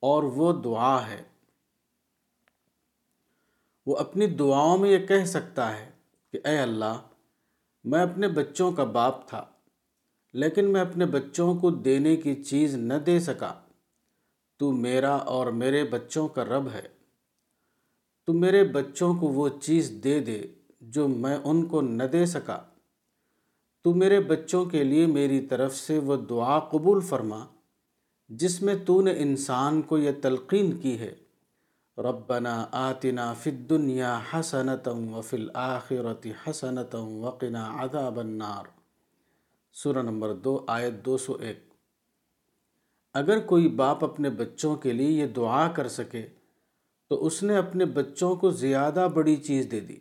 اور 0.00 0.22
وہ 0.22 0.52
دعا 0.62 1.10
ہے۔ 1.10 1.22
وہ 3.86 3.96
اپنی 3.96 4.26
دعاؤں 4.26 4.78
میں 4.78 4.90
یہ 4.90 5.06
کہہ 5.06 5.24
سکتا 5.24 5.78
ہے 5.78 5.90
کہ 6.30 6.38
اے 6.44 6.58
اللہ، 6.58 7.00
میں 7.84 8.02
اپنے 8.02 8.28
بچوں 8.28 8.72
کا 8.72 8.84
باپ 8.84 9.28
تھا۔ 9.28 9.44
لیکن 10.32 10.72
میں 10.72 10.80
اپنے 10.80 11.06
بچوں 11.06 11.54
کو 11.54 11.70
دینے 11.70 12.16
کی 12.16 12.42
چیز 12.42 12.74
نہ 12.74 12.94
دے 12.94 13.20
سکا۔ 13.20 13.54
تو 14.58 14.72
میرا 14.72 15.14
اور 15.14 15.46
میرے 15.46 15.84
بچوں 15.84 16.28
کا 16.28 16.44
رب 16.44 16.68
ہے۔ 16.74 16.88
تو 18.26 18.32
میرے 18.32 18.64
بچوں 18.64 19.14
کو 19.14 19.26
وہ 19.28 19.48
چیز 19.62 19.92
دے 20.04 20.20
دے 20.20 20.42
جو 20.80 21.08
میں 21.08 21.38
ان 21.44 21.66
کو 21.66 21.80
نہ 21.80 22.02
دے 22.02 22.26
سکا۔ 22.26 22.60
تو 23.84 23.94
میرے 23.94 24.20
بچوں 24.20 24.64
کے 24.64 24.84
لیے 24.84 25.06
میری 25.06 25.46
طرف 25.46 25.76
سے 25.76 25.98
وہ 25.98 26.16
دعا 26.16 26.58
قبول 26.58 27.00
فرما، 27.00 27.46
جس 28.28 28.62
میں 28.62 28.74
تو 28.86 29.00
نے 29.00 29.14
انسان 29.16 29.82
کو 29.82 29.98
یہ 29.98 30.10
تلقین 30.22 30.80
کی 30.80 30.98
ہے۔ 30.98 31.14
ربنا 31.98 32.66
آتنا 32.72 33.32
فی 33.32 33.50
الدنیا 33.50 34.20
حسنتم 34.34 35.14
وفی 35.14 35.36
الآخرت 35.36 36.26
حسنتم 36.46 37.24
وقنا 37.24 37.84
عذاب 37.84 38.18
النار۔ 38.18 38.81
سورہ 39.72 39.98
نمبر 39.98 40.34
دو، 40.34 40.64
آیت 40.66 41.04
دو 41.06 41.18
سو 41.18 41.36
ایک۔ 41.40 41.58
اگر 43.14 43.38
کوئی 43.38 43.68
باپ 43.68 44.04
اپنے 44.04 44.30
بچوں 44.30 44.76
کے 44.76 44.92
لیے 44.92 45.10
یہ 45.10 45.26
دعا 45.26 45.68
کر 45.68 45.88
سکے، 45.88 46.26
تو 47.08 47.26
اس 47.26 47.42
نے 47.42 47.56
اپنے 47.56 47.84
بچوں 47.84 48.36
کو 48.36 48.50
زیادہ 48.50 49.08
بڑی 49.14 49.36
چیز 49.36 49.68
دے 49.70 49.80
دی۔ 49.80 49.98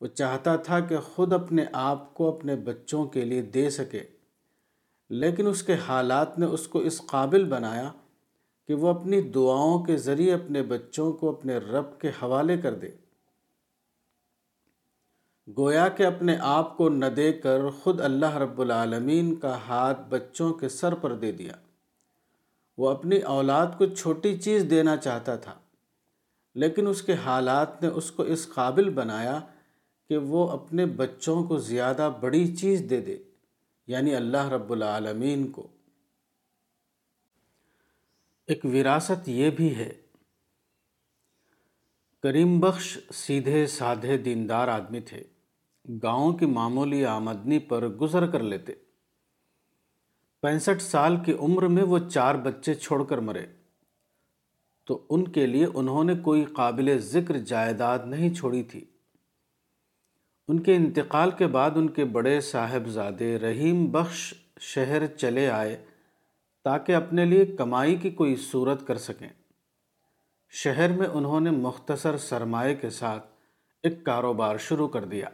وہ 0.00 0.06
چاہتا 0.06 0.56
تھا 0.56 0.80
کہ 0.80 0.96
خود 0.98 1.32
اپنے 1.32 1.64
آپ 1.72 2.14
کو 2.14 2.36
اپنے 2.36 2.56
بچوں 2.56 3.04
کے 3.04 3.24
لیے 3.24 3.42
دے 3.42 3.70
سکے، 3.70 4.02
لیکن 5.10 5.46
اس 5.46 5.62
کے 5.62 5.74
حالات 5.74 6.38
نے 6.38 6.46
اس 6.46 6.68
کو 6.68 6.78
اس 6.78 7.02
قابل 7.06 7.44
بنایا 7.44 7.92
کہ 8.68 8.74
وہ 8.74 8.88
اپنی 8.88 9.22
دعاؤں 9.22 9.84
کے 9.84 9.96
ذریعے 9.96 10.34
اپنے 10.34 10.62
بچوں 10.62 11.12
کو 11.12 11.30
اپنے 11.30 11.56
رب 11.56 12.00
کے 12.00 12.08
حوالے 12.08 12.56
کر 12.56 12.74
دے۔ 12.74 12.90
گویا 15.48 15.88
کہ 15.88 16.02
اپنے 16.02 16.36
آپ 16.40 16.76
کو 16.76 16.88
نہ 16.88 17.06
دے 17.06 17.32
کر 17.32 17.68
خود 17.82 18.00
اللہ 18.00 18.36
رب 18.36 18.60
العالمین 18.60 19.34
کا 19.34 19.56
ہاتھ 19.58 20.00
بچوں 20.08 20.52
کے 20.52 20.68
سر 20.68 20.94
پر 20.94 21.14
دے 21.14 21.32
دیا۔ 21.32 21.52
وہ 22.78 22.88
اپنی 22.90 23.18
اولاد 23.30 23.66
کو 23.78 23.86
چھوٹی 23.86 24.36
چیز 24.36 24.64
دینا 24.70 24.96
چاہتا 24.96 25.34
تھا، 25.36 25.54
لیکن 26.56 26.86
اس 26.86 27.02
کے 27.02 27.14
حالات 27.24 27.82
نے 27.82 27.88
اس 27.88 28.10
کو 28.10 28.22
اس 28.22 28.46
قابل 28.48 28.88
بنایا 28.90 29.38
کہ 30.10 30.16
وہ 30.18 30.48
اپنے 30.50 30.86
بچوں 30.86 31.42
کو 31.44 31.58
زیادہ 31.58 32.10
بڑی 32.20 32.46
چیز 32.56 32.84
دے 32.90 33.00
دے 33.00 33.18
یعنی 33.88 34.14
اللہ 34.14 34.48
رب 34.48 34.72
العالمین 34.72 35.46
کو۔ 35.52 35.66
ایک 38.48 38.64
وراثت 38.64 39.28
یہ 39.28 39.50
بھی 39.50 39.74
ہے، 39.76 39.92
کریم 42.24 42.58
بخش 42.60 42.98
سیدھے 43.14 43.66
سادھے 43.66 44.18
دیندار 44.18 44.68
آدمی 44.68 45.00
تھے۔ 45.00 45.22
گاؤں 46.02 46.32
کی 46.32 46.46
معمولی 46.46 47.06
آمدنی 47.06 47.58
پر 47.58 47.88
گزر 47.88 48.26
کر 48.26 48.42
لیتے۔ 48.42 48.72
پینسٹھ 50.42 50.82
سال 50.82 51.16
کی 51.24 51.32
عمر 51.32 51.62
میں 51.62 51.82
وہ 51.82 51.98
چار 51.98 52.34
بچے 52.34 52.74
چھوڑ 52.74 53.04
کر 53.04 53.18
مرے۔ 53.18 53.46
تو 54.86 55.06
ان 55.10 55.28
کے 55.28 55.46
لیے 55.46 55.66
انہوں 55.74 56.04
نے 56.04 56.14
کوئی 56.14 56.44
قابل 56.44 56.98
ذکر 56.98 57.38
جائیداد 57.38 57.98
نہیں 58.06 58.34
چھوڑی 58.34 58.62
تھی۔ 58.62 58.84
ان 60.48 60.60
کے 60.60 60.76
انتقال 60.76 61.30
کے 61.30 61.46
بعد 61.46 61.70
ان 61.74 61.88
کے 61.88 62.04
بڑے 62.04 62.40
صاحبزادے 62.40 63.38
رحیم 63.38 63.86
بخش 63.86 64.34
شہر 64.60 65.06
چلے 65.06 65.50
آئے 65.50 65.84
تاکہ 66.64 66.94
اپنے 66.94 67.24
لیے 67.24 67.46
کمائی 67.46 67.96
کی 67.96 68.10
کوئی 68.10 68.36
صورت 68.36 68.86
کر 68.86 68.98
سکیں۔ 68.98 69.28
شہر 70.50 70.92
میں 70.92 71.06
انہوں 71.06 71.40
نے 71.40 71.50
مختصر 71.50 72.16
سرمایہ 72.16 72.74
کے 72.74 72.90
ساتھ 72.90 73.26
ایک 73.82 74.04
کاروبار 74.04 74.56
شروع 74.56 74.88
کر 74.88 75.04
دیا۔ 75.04 75.28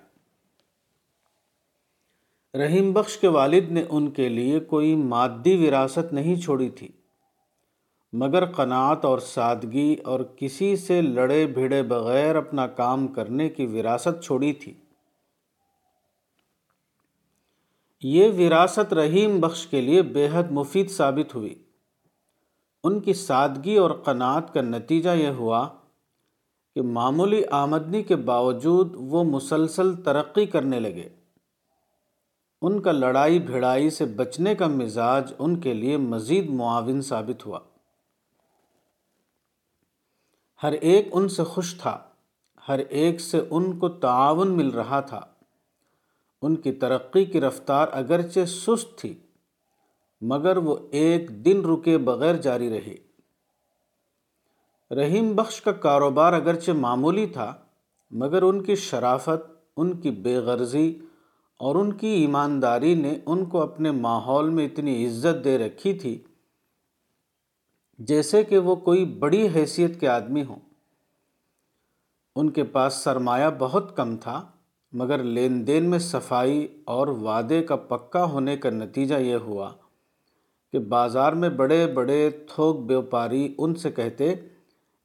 رحیم 2.55 2.93
بخش 2.93 3.19
کے 3.19 3.29
والد 3.29 3.71
نے 3.71 3.85
ان 3.89 4.11
کے 4.11 4.29
لیے 4.29 4.61
کوئی 4.61 4.95
مادی 4.95 5.67
وراثت 5.67 6.13
نہیں 6.13 6.37
چھوڑی 6.37 6.71
تھی، 6.71 6.89
مگر 8.13 8.47
قناعت 8.47 9.05
اور 9.05 9.19
سادگی 9.19 9.97
اور 10.05 10.21
کسی 10.21 10.77
سے 10.77 11.03
لڑے 11.03 11.47
بھیڑے 11.47 11.83
بغیر 11.83 12.37
اپنا 12.37 12.67
کام 12.67 13.09
کرنے 13.09 13.49
کی 13.49 13.67
وراثت 13.67 14.25
چھوڑی 14.25 14.53
تھی۔ 14.53 14.75
یہ 18.03 18.29
وراثت 18.39 18.93
رحیم 18.93 19.41
بخش 19.41 19.67
کے 19.67 19.81
لیے 19.81 20.03
بے 20.03 20.29
حد 20.33 20.51
مفید 20.51 20.91
ثابت 20.91 21.35
ہوئی۔ 21.35 21.55
ان 22.85 23.01
کی 23.01 23.13
سادگی 23.13 23.77
اور 23.77 23.91
قناعت 23.91 24.55
کا 24.55 24.61
نتیجہ 24.61 25.11
یہ 25.11 25.29
ہوا 25.29 25.69
کہ 26.75 26.83
معمولی 26.83 27.43
آمدنی 27.51 28.03
کے 28.03 28.17
باوجود 28.17 28.95
وہ 28.95 29.25
مسلسل 29.25 29.95
ترقی 29.95 30.47
کرنے 30.47 30.81
لگے۔ 30.81 31.20
ان 32.63 32.81
کا 32.81 32.93
لڑائی 32.93 33.39
بھڑائی 33.39 33.91
سے 33.91 34.05
بچنے 34.05 34.55
کا 34.55 34.67
مزاج 34.67 35.33
ان 35.39 35.61
کے 35.61 35.75
لیے 35.75 35.97
مزید 35.97 36.51
معاون 36.51 37.03
ثابت 37.03 37.47
ہوا۔ 37.47 37.61
ہر 40.63 40.73
ایک 40.73 41.09
ان 41.13 41.29
سے 41.29 41.45
خوش 41.45 41.75
تھا، 41.81 41.99
ہر 42.69 42.79
ایک 42.79 43.21
سے 43.21 43.41
ان 43.51 43.79
کو 43.79 43.89
تعاون 43.89 44.57
مل 44.57 44.69
رہا 44.69 45.01
تھا۔ 45.01 45.21
ان 46.43 46.57
کی 46.57 46.73
ترقی 46.73 47.25
کی 47.25 47.41
رفتار 47.41 47.87
اگرچہ 47.93 48.45
سست 48.45 48.99
تھی، 48.99 49.15
مگر 50.21 50.57
وہ 50.57 50.77
ایک 50.91 51.45
دن 51.45 51.65
رکے 51.65 51.99
بغیر 51.99 52.35
جاری 52.35 52.71
رہی 52.71 52.97
رحیم 54.97 55.37
بخش 55.37 55.63
کا 55.63 55.73
کاروبار 55.73 56.33
اگرچہ 56.33 56.73
معمولی 56.73 57.27
تھا، 57.27 57.55
مگر 58.11 58.43
ان 58.43 58.63
کی 58.63 58.75
شرافت، 58.75 59.51
ان 59.77 60.01
کی 60.01 60.11
بے 60.11 60.37
غرضی 60.37 60.99
اور 61.61 61.75
ان 61.75 61.93
کی 61.93 62.09
ایمانداری 62.09 62.95
نے 62.95 63.19
ان 63.27 63.45
کو 63.45 63.61
اپنے 63.63 63.91
ماحول 63.91 64.49
میں 64.51 64.65
اتنی 64.67 65.07
عزت 65.07 65.45
دے 65.45 65.59
رکھی 65.59 65.93
تھی 65.95 66.19
جیسے 67.99 68.43
کہ 68.45 68.59
وہ 68.59 68.75
کوئی 68.77 69.05
بڑی 69.05 69.49
حیثیت 69.55 70.01
کے 70.01 70.09
آدمی 70.09 70.45
ہوں۔ 70.45 70.59
ان 72.37 72.51
کے 72.51 72.65
پاس 72.65 72.95
سرمایہ 72.95 73.49
بہت 73.59 73.97
کم 73.97 74.17
تھا، 74.17 74.43
مگر 74.93 75.23
لین 75.23 75.67
دین 75.67 75.91
میں 75.91 75.99
صفائی 75.99 76.67
اور 76.85 77.09
وعدے 77.09 77.63
کا 77.63 77.77
پکا 77.77 78.25
ہونے 78.25 78.57
کا 78.57 78.71
نتیجہ 78.71 79.15
یہ 79.15 79.37
ہوا 79.37 79.71
کہ 80.73 80.79
بازار 80.79 81.33
میں 81.33 81.49
بڑے 81.49 81.87
بڑے 81.87 82.31
تھوک 82.49 82.81
بیوپاری 82.81 83.55
ان 83.59 83.75
سے 83.75 83.91
کہتے 83.91 84.35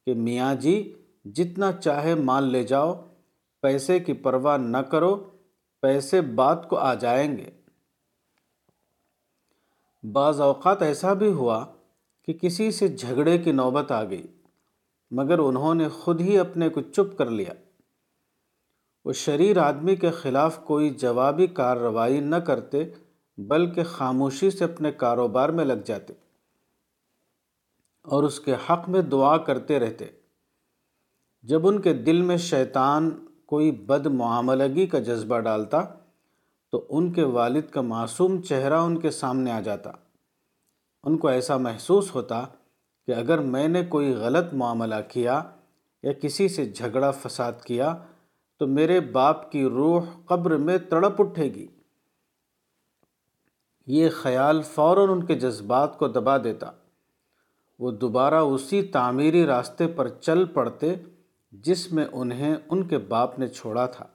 کہ، 0.06 0.14
میاں 0.14 0.54
جی 0.54 0.92
جتنا 1.24 1.72
چاہے 1.72 2.14
مال 2.14 2.44
لے 2.44 2.62
جاؤ، 2.62 2.92
پیسے 3.62 3.98
کی 4.00 4.12
پرواہ 4.12 4.56
نہ 4.56 4.76
کرو 4.76 5.16
پیسے 5.86 6.20
بات 6.20 6.68
کو 6.68 6.76
آ 6.76 6.94
جائیں 6.94 7.36
گے۔ 7.36 7.50
بعض 10.12 10.40
اوقات 10.40 10.82
ایسا 10.82 11.12
بھی 11.12 11.32
ہوا 11.32 11.66
کہ 12.22 12.32
کسی 12.32 12.70
سے 12.70 12.88
جھگڑے 12.88 13.38
کی 13.38 13.52
نوبت 13.52 13.92
آ 13.92 14.04
گئی، 14.04 14.26
مگر 15.10 15.38
انہوں 15.38 15.74
نے 15.74 15.88
خود 15.88 16.20
ہی 16.20 16.38
اپنے 16.38 16.68
کو 16.68 16.80
چپ 16.80 17.18
کر 17.18 17.30
لیا۔ 17.30 17.52
وہ 19.04 19.12
شریر 19.12 19.58
آدمی 19.58 19.96
کے 19.96 20.10
خلاف 20.10 20.64
کوئی 20.64 20.90
جوابی 20.90 21.46
کارروائی 21.46 22.20
نہ 22.20 22.36
کرتے، 22.36 22.84
بلکہ 23.38 23.84
خاموشی 23.84 24.50
سے 24.50 24.64
اپنے 24.64 24.92
کاروبار 24.92 25.48
میں 25.48 25.64
لگ 25.64 25.84
جاتے 25.84 26.12
اور 28.02 28.22
اس 28.22 28.40
کے 28.40 28.54
حق 28.54 28.88
میں 28.88 29.02
دعا 29.02 29.36
کرتے 29.36 29.78
رہتے۔ 29.78 30.04
جب 31.42 31.66
ان 31.66 31.80
کے 31.80 31.94
دل 31.94 32.22
میں 32.22 32.36
شیطان 32.36 33.25
کوئی 33.46 33.70
بد 33.70 34.06
معاملگی 34.06 34.86
کا 34.86 34.98
جذبہ 34.98 35.38
ڈالتا 35.38 35.82
تو 36.72 36.86
ان 36.88 37.12
کے 37.12 37.22
والد 37.22 37.70
کا 37.70 37.80
معصوم 37.80 38.42
چہرہ 38.42 38.74
ان 38.74 38.98
کے 38.98 39.10
سامنے 39.10 39.52
آ 39.52 39.60
جاتا۔ 39.60 39.90
ان 41.04 41.18
کو 41.18 41.28
ایسا 41.28 41.56
محسوس 41.56 42.14
ہوتا 42.14 42.44
کہ 43.06 43.14
اگر 43.14 43.38
میں 43.38 43.68
نے 43.68 43.84
کوئی 43.84 44.14
غلط 44.14 44.54
معاملہ 44.54 44.94
کیا 45.08 45.42
یا 46.02 46.12
کسی 46.12 46.48
سے 46.48 46.64
جھگڑا 46.64 47.10
فساد 47.10 47.52
کیا 47.64 47.96
تو 48.58 48.66
میرے 48.66 49.00
باپ 49.00 49.52
کی 49.52 49.64
روح 49.64 50.02
قبر 50.26 50.56
میں 50.56 50.78
تڑپ 50.78 51.20
اٹھے 51.20 51.44
گی۔ 51.44 51.66
یہ 53.86 54.08
خیال 54.08 54.62
فوراً 54.62 55.08
ان 55.08 55.26
کے 55.26 55.34
جذبات 55.34 55.98
کو 55.98 56.08
دبا 56.08 56.38
دیتا۔ 56.38 56.70
وہ 57.78 57.90
دوبارہ 57.90 58.34
اسی 58.34 58.82
تعمیری 58.82 59.46
راستے 59.46 59.86
پر 59.86 60.08
چل 60.08 60.44
پڑتے 60.44 60.94
جس 61.50 61.92
میں 61.92 62.06
انہیں 62.12 62.56
ان 62.70 62.88
کے 62.88 62.98
باپ 62.98 63.38
نے 63.38 63.48
چھوڑا 63.48 63.86
تھا۔ 63.86 64.06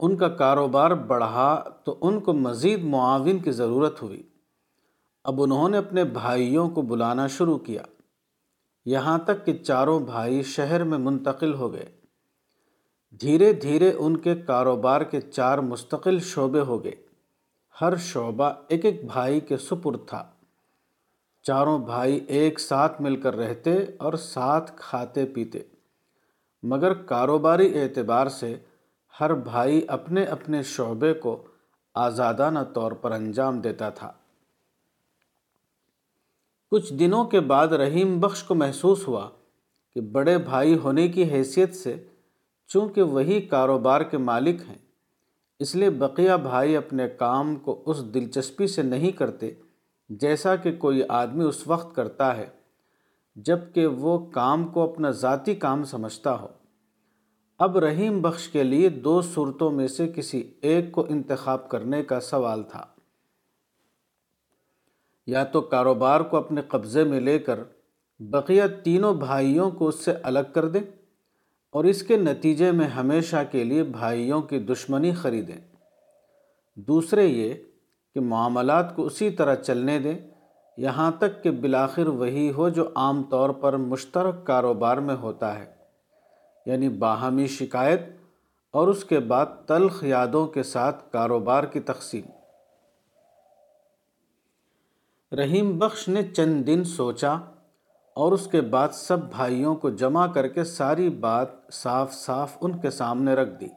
ان 0.00 0.16
کا 0.16 0.28
کاروبار 0.28 0.90
بڑھا 0.90 1.64
تو 1.84 1.98
ان 2.00 2.20
کو 2.20 2.32
مزید 2.32 2.84
معاون 2.84 3.38
کی 3.38 3.50
ضرورت 3.50 4.02
ہوئی۔ 4.02 4.22
اب 5.24 5.42
انہوں 5.42 5.68
نے 5.68 5.78
اپنے 5.78 6.04
بھائیوں 6.04 6.70
کو 6.70 6.82
بلانا 6.82 7.26
شروع 7.26 7.58
کیا۔ 7.58 7.82
یہاں 8.84 9.18
تک 9.18 9.46
کہ 9.46 9.52
چاروں 9.54 10.00
بھائی 10.00 10.42
شہر 10.42 10.84
میں 10.84 10.98
منتقل 10.98 11.54
ہو 11.54 11.72
گئے۔ 11.72 11.86
دھیرے 13.20 13.52
دھیرے 13.52 13.92
ان 13.98 14.16
کے 14.16 14.34
کاروبار 14.34 15.00
کے 15.00 15.20
چار 15.20 15.58
مستقل 15.58 16.18
شعبے 16.18 16.60
ہو 16.60 16.84
گئے۔ 16.84 17.06
ہر 17.80 17.96
شعبہ 17.96 18.52
ایک 18.68 18.84
ایک 18.84 19.06
بھائی 19.06 19.40
کے 19.40 19.56
سپرد 19.56 19.98
تھا۔ 20.06 20.30
چاروں 21.46 21.78
بھائی 21.78 22.24
ایک 22.28 22.60
ساتھ 22.60 23.02
مل 23.02 23.20
کر 23.20 23.36
رہتے 23.36 23.76
اور 23.98 24.12
ساتھ 24.12 24.72
کھاتے 24.76 25.24
پیتے۔ 25.24 25.58
مگر 26.62 26.94
کاروباری 26.94 27.80
اعتبار 27.80 28.26
سے 28.26 28.58
ہر 29.20 29.34
بھائی 29.34 29.84
اپنے 29.88 30.24
اپنے 30.24 30.62
شعبے 30.62 31.14
کو 31.14 31.46
آزادانہ 31.94 32.58
طور 32.74 32.92
پر 32.92 33.12
انجام 33.12 33.60
دیتا 33.60 33.90
تھا۔ 33.90 34.12
کچھ 36.70 36.92
دنوں 36.94 37.24
کے 37.24 37.40
بعد 37.40 37.68
رحیم 37.68 38.20
بخش 38.20 38.42
کو 38.42 38.54
محسوس 38.54 39.08
ہوا 39.08 39.30
کہ 39.94 40.00
بڑے 40.00 40.38
بھائی 40.38 40.78
ہونے 40.78 41.08
کی 41.08 41.24
حیثیت 41.24 41.74
سے 41.74 42.04
چونکہ 42.68 43.02
وہی 43.02 43.40
کاروبار 43.40 44.00
کے 44.00 44.18
مالک 44.18 44.60
ہیں، 44.68 44.78
اس 45.58 45.74
لیے 45.74 45.90
بقیہ 45.90 46.32
بھائی 46.42 46.76
اپنے 46.76 47.08
کام 47.08 47.56
کو 47.56 47.82
اس 47.86 48.14
دلچسپی 48.14 48.66
سے 48.66 48.82
نہیں 48.82 49.10
کرتے 49.10 49.54
جیسا 50.08 50.56
کہ 50.56 50.76
کوئی 50.76 51.02
آدمی 51.08 51.44
اس 51.44 51.66
وقت 51.66 51.96
کرتا 51.96 52.36
ہے 52.36 52.46
جبکہ 53.36 53.86
وہ 53.86 54.18
کام 54.18 54.68
کو 54.68 54.92
اپنا 54.92 55.10
ذاتی 55.10 55.54
کام 55.54 55.84
سمجھتا 55.84 56.40
ہو۔ 56.40 56.48
اب 57.58 57.78
رحیم 57.78 58.22
بخش 58.22 58.48
کے 58.48 58.62
لیے 58.62 58.88
دو 58.88 59.22
صورتوں 59.22 59.70
میں 59.70 59.86
سے 59.86 60.08
کسی 60.08 60.54
ایک 60.60 60.92
کو 60.92 61.06
انتخاب 61.08 61.68
کرنے 61.68 62.02
کا 62.02 62.20
سوال 62.20 62.62
تھا۔ 62.62 62.86
یا 65.26 65.44
تو 65.44 65.60
کاروبار 65.60 66.20
کو 66.20 66.36
اپنے 66.36 66.60
قبضے 66.62 67.04
میں 67.04 67.20
لے 67.20 67.38
کر 67.38 67.60
بقیہ 68.18 68.62
تینوں 68.84 69.14
بھائیوں 69.14 69.70
کو 69.70 69.88
اس 69.88 70.04
سے 70.04 70.12
الگ 70.12 70.38
کر 70.54 70.68
دیں 70.68 70.80
اور 71.70 71.84
اس 71.84 72.02
کے 72.02 72.16
نتیجے 72.16 72.72
میں 72.72 72.86
ہمیشہ 72.86 73.36
کے 73.50 73.64
لیے 73.64 73.82
بھائیوں 73.82 74.42
کی 74.42 74.58
دشمنی 74.58 75.12
خریدیں۔ 75.12 75.76
دوسرے 76.74 77.26
یہ 77.26 77.54
کہ 78.16 78.20
معاملات 78.20 78.96
کو 78.96 79.04
اسی 79.06 79.30
طرح 79.30 79.54
چلنے 79.54 79.98
دیں، 79.98 80.18
یہاں 80.76 81.10
تک 81.18 81.42
کہ 81.42 81.50
بلاخر 81.50 82.06
وہی 82.06 82.52
ہو 82.52 82.68
جو 82.68 82.88
عام 82.96 83.22
طور 83.22 83.50
پر 83.50 83.76
مشترک 83.76 84.46
کاروبار 84.46 84.96
میں 84.96 85.14
ہوتا 85.14 85.58
ہے 85.58 85.74
یعنی 86.66 86.88
باہمی 86.88 87.46
شکایت 87.46 88.00
اور 88.70 88.88
اس 88.88 89.04
کے 89.04 89.18
بعد 89.18 89.46
تلخ 89.66 90.04
یادوں 90.04 90.46
کے 90.46 90.62
ساتھ 90.62 91.12
کاروبار 91.12 91.64
کی 91.64 91.80
تقسیم۔ 91.80 92.24
رحیم 95.36 95.78
بخش 95.78 96.08
نے 96.08 96.22
چند 96.22 96.66
دن 96.66 96.84
سوچا 96.84 97.32
اور 98.16 98.32
اس 98.32 98.46
کے 98.46 98.60
بعد 98.60 98.88
سب 98.88 99.18
بھائیوں 99.18 99.74
کو 99.74 99.90
جمع 99.90 100.26
کر 100.26 100.48
کے 100.48 100.64
ساری 100.64 101.10
بات 101.10 101.48
صاف 101.72 102.12
صاف 102.12 102.56
ان 102.60 102.78
کے 102.78 102.90
سامنے 102.90 103.34
رکھ 103.34 103.60
دی۔ 103.60 103.68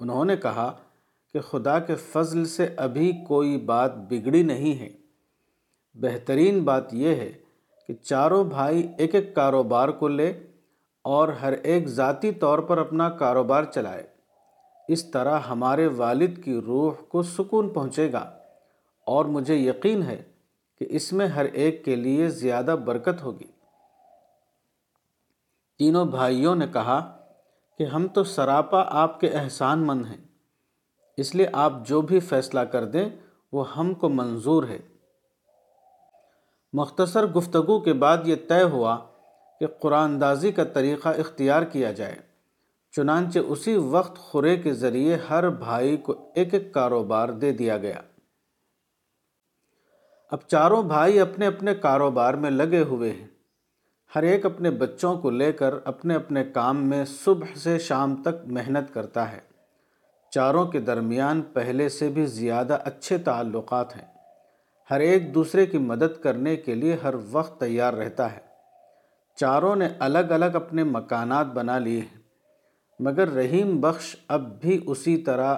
انہوں 0.00 0.24
نے 0.24 0.36
کہا 0.36 0.72
کہ 1.34 1.40
خدا 1.40 1.78
کے 1.78 1.94
فضل 1.94 2.44
سے 2.44 2.68
ابھی 2.76 3.12
کوئی 3.28 3.56
بات 3.56 3.96
بگڑی 3.96 4.42
نہیں 4.42 4.80
ہے۔ 4.80 4.88
بہترین 5.94 6.64
بات 6.64 6.94
یہ 6.94 7.08
ہے 7.08 7.32
کہ 7.88 7.94
چاروں 7.94 8.44
بھائی 8.44 8.88
ایک 8.98 9.14
ایک 9.14 9.34
کاروبار 9.34 9.88
کو 9.88 10.08
لے 10.08 10.30
اور 11.02 11.28
ہر 11.28 11.52
ایک 11.52 11.88
ذاتی 11.88 12.32
طور 12.32 12.58
پر 12.58 12.78
اپنا 12.78 13.10
کاروبار 13.10 13.64
چلائے۔ 13.64 14.06
اس 14.88 15.10
طرح 15.10 15.38
ہمارے 15.38 15.86
والد 15.86 16.44
کی 16.44 16.60
روح 16.60 16.92
کو 17.08 17.22
سکون 17.22 17.68
پہنچے 17.68 18.12
گا 18.12 18.38
اور 19.04 19.24
مجھے 19.24 19.54
یقین 19.54 20.02
ہے 20.02 20.22
کہ 20.78 20.86
اس 20.90 21.12
میں 21.12 21.26
ہر 21.26 21.44
ایک 21.44 21.84
کے 21.84 21.96
لیے 21.96 22.28
زیادہ 22.28 22.76
برکت 22.84 23.22
ہوگی۔ 23.22 23.52
تینوں 25.78 26.04
بھائیوں 26.04 26.54
نے 26.54 26.66
کہا 26.72 27.18
کہ 27.78 27.82
ہم 27.84 28.08
تو 28.08 28.24
سراپا 28.24 28.84
آپ 28.86 29.20
کے 29.20 29.28
احسان 29.28 29.86
مند 29.86 30.06
ہیں۔ 30.06 30.23
اس 31.16 31.34
لیے 31.34 31.46
آپ 31.52 31.72
جو 31.86 32.00
بھی 32.00 32.20
فیصلہ 32.20 32.60
کر 32.60 32.84
دیں، 32.84 33.08
وہ 33.52 33.76
ہم 33.76 33.94
کو 33.94 34.08
منظور 34.08 34.64
ہے۔ 34.64 34.78
مختصر 36.72 37.26
گفتگو 37.26 37.80
کے 37.80 37.92
بعد 37.92 38.18
یہ 38.24 38.36
طے 38.48 38.62
ہوا 38.62 38.98
کہ 39.60 39.66
قرآن 39.66 40.20
دازی 40.20 40.52
کا 40.52 40.64
طریقہ 40.64 41.08
اختیار 41.08 41.62
کیا 41.62 41.92
جائے۔ 41.92 42.16
چنانچہ 42.92 43.38
اسی 43.38 43.76
وقت 43.76 44.18
خورے 44.18 44.56
کے 44.56 44.72
ذریعے 44.72 45.18
ہر 45.30 45.48
بھائی 45.50 45.96
کو 45.96 46.30
ایک 46.34 46.54
ایک 46.54 46.74
کاروبار 46.74 47.28
دے 47.28 47.52
دیا 47.52 47.78
گیا۔ 47.78 48.00
اب 50.30 50.38
چاروں 50.48 50.82
بھائی 50.82 51.20
اپنے 51.20 51.46
اپنے 51.46 51.74
کاروبار 51.74 52.34
میں 52.34 52.50
لگے 52.50 52.82
ہوئے 52.82 53.10
ہیں۔ 53.10 53.26
ہر 54.14 54.22
ایک 54.22 54.46
اپنے 54.46 54.70
بچوں 54.70 55.18
کو 55.18 55.30
لے 55.30 55.52
کر 55.52 55.74
اپنے 55.84 56.14
اپنے 56.14 56.44
کام 56.44 56.88
میں 56.88 57.04
صبح 57.04 57.58
سے 57.58 57.78
شام 57.78 58.22
تک 58.22 58.46
محنت 58.46 58.94
کرتا 58.94 59.32
ہے۔ 59.32 59.53
چاروں 60.34 60.66
کے 60.66 60.80
درمیان 60.80 61.42
پہلے 61.42 61.88
سے 61.88 62.08
بھی 62.08 62.26
زیادہ 62.26 62.78
اچھے 62.84 63.18
تعلقات 63.18 63.96
ہیں۔ 63.96 64.14
ہر 64.90 65.00
ایک 65.00 65.34
دوسرے 65.34 65.66
کی 65.66 65.78
مدد 65.78 66.22
کرنے 66.22 66.56
کے 66.56 66.74
لیے 66.74 66.96
ہر 67.02 67.14
وقت 67.30 67.60
تیار 67.60 67.92
رہتا 67.92 68.32
ہے۔ 68.32 68.40
چاروں 69.36 69.76
نے 69.76 69.88
الگ 69.98 70.18
الگ 70.18 70.54
اپنے 70.54 70.84
مکانات 70.84 71.46
بنا 71.46 71.78
لیے 71.78 72.00
ہیں۔ 72.00 72.22
مگر 73.00 73.28
رحیم 73.28 73.80
بخش 73.80 74.16
اب 74.28 74.60
بھی 74.60 74.80
اسی 74.86 75.16
طرح 75.16 75.56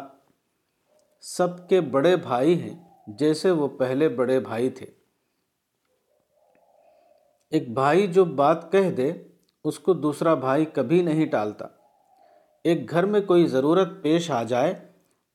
سب 1.21 1.69
کے 1.69 1.81
بڑے 1.81 2.17
بھائی 2.17 2.61
ہیں 2.61 2.85
جیسے 3.07 3.51
وہ 3.51 3.69
پہلے 3.69 4.09
بڑے 4.09 4.41
بھائی 4.41 4.71
تھے۔ 4.71 4.87
ایک 7.51 7.75
بھائی 7.75 8.07
جو 8.07 8.25
بات 8.25 8.73
کہہ 8.73 8.91
دے، 8.91 9.13
اس 9.65 9.79
کو 9.79 9.93
دوسرا 9.95 10.35
بھائی 10.35 10.65
کبھی 10.65 11.03
نہیں 11.03 11.27
ٹالتا۔ 11.27 11.67
ایک 12.67 12.91
گھر 12.91 13.05
میں 13.05 13.21
کوئی 13.21 13.47
ضرورت 13.47 13.89
پیش 14.03 14.31
آ 14.31 14.43
جائے 14.43 14.75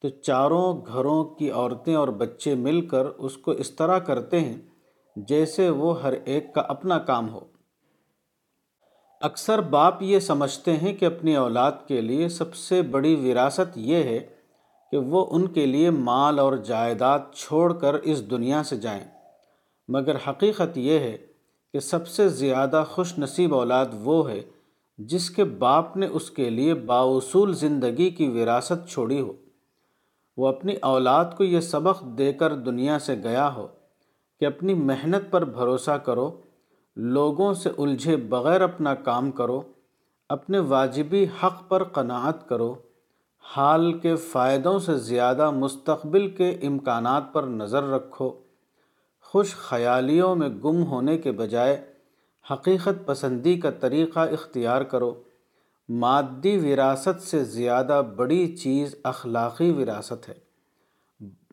تو 0.02 0.10
چاروں 0.10 0.82
گھروں 0.86 1.24
کی 1.24 1.52
عورتیں 1.52 1.96
اور 1.96 2.08
بچے 2.08 2.56
مل 2.56 2.88
کر 2.88 3.06
اس 3.06 3.38
کو 3.38 3.52
اس 3.52 3.72
طرح 3.72 4.00
کرتے 4.00 4.40
ہیں 4.40 4.58
جیسے 5.16 5.70
وہ 5.70 6.02
ہر 6.02 6.14
ایک 6.26 6.54
کا 6.54 6.62
اپنا 6.62 7.00
کام 7.00 7.34
ہو۔ 7.34 7.40
اکثر 9.22 9.62
باپ 9.62 10.02
یہ 10.02 10.20
سمجھتے 10.20 10.78
ہیں 10.78 10.94
کہ 10.94 11.06
اپنی 11.06 11.36
اولاد 11.36 11.72
کے 11.88 12.02
لیے 12.02 12.30
سب 12.30 12.56
سے 12.56 12.82
بڑی 12.82 13.16
وراثت 13.16 13.78
یہ 13.78 13.96
ہے 13.96 14.20
کہ 14.92 14.98
وہ 14.98 15.26
ان 15.32 15.48
کے 15.48 15.66
لیے 15.66 15.90
مال 15.90 16.40
اور 16.40 16.54
جائیداد 16.54 17.20
چھوڑ 17.36 17.74
کر 17.74 17.94
اس 17.94 18.30
دنیا 18.30 18.64
سے 18.64 18.78
جائیں۔ 18.78 19.04
مگر 19.88 20.16
حقیقت 20.28 20.78
یہ 20.78 21.00
ہے 21.00 21.18
کہ 21.74 21.80
سب 21.80 22.08
سے 22.08 22.30
زیادہ 22.30 22.84
خوش 22.90 23.20
نصیب 23.20 23.56
اولاد 23.56 23.86
وہ 23.94 24.32
ہے 24.32 24.42
جس 24.98 25.30
کے 25.30 25.44
باپ 25.44 25.98
نے 25.98 26.08
اس 26.08 26.32
کے 26.32 26.50
لیے 26.50 26.74
باوصول 26.74 27.54
زندگی 27.54 28.10
کی 28.10 28.28
وراثت 28.28 28.90
چھوڑی 28.90 29.22
ہو۔ 29.22 29.34
وہ 30.38 30.48
اپنی 30.48 30.74
اولاد 30.82 31.26
کو 31.38 31.44
یہ 31.44 31.60
سبق 31.60 32.04
دے 32.04 32.34
کر 32.34 32.56
دنیا 32.56 33.00
سے 33.00 33.16
گیا 33.24 33.54
ہو 33.54 33.68
کہ 34.40 34.46
اپنی 34.46 34.74
محنت 34.74 35.32
پر 35.32 35.46
بھروسہ 35.46 35.92
کرو، 35.92 36.42
لوگوں 36.96 37.54
سے 37.54 37.70
الجھے 37.78 38.18
بغیر 38.18 38.62
اپنا 38.62 38.96
کام 38.96 39.32
کرو، 39.32 39.62
اپنے 40.30 40.60
واجبی 40.60 41.26
حق 41.44 41.70
پر 41.70 41.84
قناعت 41.84 42.50
کرو، 42.50 42.76
حال 43.58 44.00
کے 44.00 44.16
فائدوں 44.16 44.80
سے 44.80 44.98
زیادہ 44.98 45.52
مستقبل 45.52 46.30
کے 46.30 46.50
امکانات 46.50 47.34
پر 47.34 47.44
نظر 47.44 47.84
رکھو۔ 47.84 48.32
خوش 49.22 49.56
خیالیوں 49.56 50.36
میں 50.36 50.50
گم 50.50 50.84
ہونے 50.84 51.18
کے 51.18 51.32
بجائے 51.32 51.91
حقیقت 52.52 53.06
پسندی 53.06 53.60
کا 53.60 53.70
طریقہ 53.70 54.20
اختیار 54.20 54.82
کرو۔ 54.82 55.24
مادی 55.90 56.58
وراثت 56.58 57.22
سے 57.22 57.44
زیادہ 57.44 58.02
بڑی 58.16 58.58
چیز 58.58 58.96
اخلاقی 59.04 59.72
وراثت 59.72 60.30
ہے۔ 60.30 60.34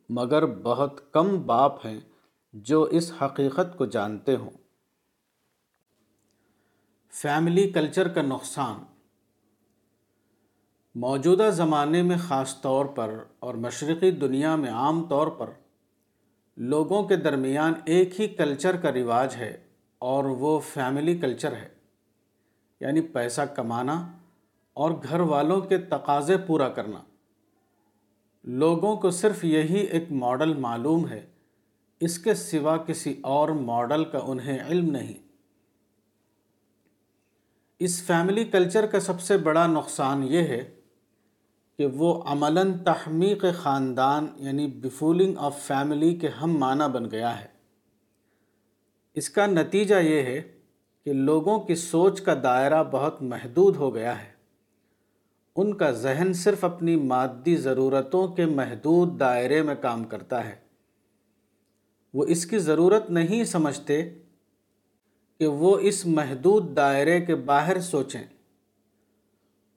مگر 0.09 0.47
بہت 0.47 1.13
کم 1.13 1.43
باپ 1.47 1.87
ہیں 1.87 2.01
جو 2.53 2.83
اس 2.83 3.13
حقیقت 3.23 3.79
کو 3.79 3.87
جانتے 3.87 4.37
ہوں۔ 4.37 4.51
فیملی 7.11 7.71
کلچر 7.71 8.09
کا 8.09 8.23
نقصان۔ 8.23 8.85
موجودہ 10.95 11.51
زمانے 11.53 12.03
میں 12.03 12.17
خاص 12.19 12.61
طور 12.61 12.87
پر 12.87 13.15
اور 13.39 13.55
مشرقی 13.55 14.11
دنیا 14.11 14.57
میں 14.57 14.71
عام 14.71 15.09
طور 15.09 15.27
پر 15.27 15.51
لوگوں 16.57 17.03
کے 17.03 17.17
درمیان 17.17 17.73
ایک 17.87 18.21
ہی 18.21 18.29
کلچر 18.29 18.77
کا 18.77 18.93
رواج 18.93 19.37
ہے۔ 19.37 19.68
اور 19.99 20.25
وہ 20.25 20.61
فیملی 20.61 21.19
کلچر 21.19 21.53
ہے۔ 21.53 21.69
یعنی 22.81 23.01
پیسہ 23.01 23.41
کمانا 23.41 24.13
اور 24.75 24.91
گھر 24.91 25.21
والوں 25.21 25.61
کے 25.61 25.79
تقاضے 25.79 26.37
پورا 26.37 26.69
کرنا۔ 26.69 26.99
لوگوں 28.45 28.97
کو 28.97 29.11
صرف 29.11 29.45
یہی 29.45 29.79
ایک 29.79 30.05
ماڈل 30.11 30.55
معلوم 30.55 31.09
ہے۔ 31.09 31.27
اس 32.01 32.19
کے 32.19 32.35
سوا 32.35 32.77
کسی 32.77 33.15
اور 33.23 33.49
ماڈل 33.49 34.05
کا 34.05 34.19
انہیں 34.27 34.59
علم 34.69 34.91
نہیں۔ 34.91 35.15
اس 37.79 38.03
فیملی 38.03 38.45
کلچر 38.45 38.87
کا 38.87 39.01
سب 39.01 39.21
سے 39.21 39.37
بڑا 39.37 39.67
نقصان 39.67 40.23
یہ 40.23 40.39
ہے 40.39 40.75
کہ 41.77 41.87
وہ 41.87 42.23
عملاً 42.23 42.79
تحمیق 42.79 43.45
خاندان 43.57 44.27
یعنی 44.37 44.67
بفولنگ 44.67 45.35
آف 45.39 45.59
فیملی 45.59 46.15
کے 46.15 46.29
ہم 46.29 46.53
معنی 46.59 46.93
بن 46.93 47.11
گیا 47.11 47.41
ہے۔ 47.41 47.58
اس 49.19 49.31
کا 49.31 49.47
نتیجہ 49.47 49.95
یہ 49.95 50.23
ہے 50.23 50.43
کہ 51.05 51.13
لوگوں 51.13 51.61
کی 51.61 51.75
سوچ 51.75 52.21
کا 52.21 52.35
دائرہ 52.43 52.85
بہت 52.85 53.23
محدود 53.23 53.77
ہو 53.77 53.95
گیا 53.95 54.23
ہے۔ 54.23 54.33
ان 55.57 55.77
کا 55.77 55.91
ذہن 55.91 56.33
صرف 56.33 56.65
اپنی 56.65 56.97
مادی 56.97 57.57
ضرورتوں 57.57 58.29
کے 58.29 58.47
محدود 58.47 59.21
دائرے 59.21 59.63
میں 59.63 59.75
کام 59.75 60.05
کرتا 60.05 60.49
ہے۔ 60.49 60.55
وہ 62.15 62.25
اس 62.29 62.47
کی 62.47 62.59
ضرورت 62.59 63.11
نہیں 63.11 63.45
سمجھتے 63.45 64.11
کہ 65.39 65.47
وہ 65.47 65.79
اس 65.79 66.07
محدود 66.07 66.77
دائرے 66.77 67.21
کے 67.21 67.35
باہر 67.35 67.81
سوچیں۔ 67.81 68.23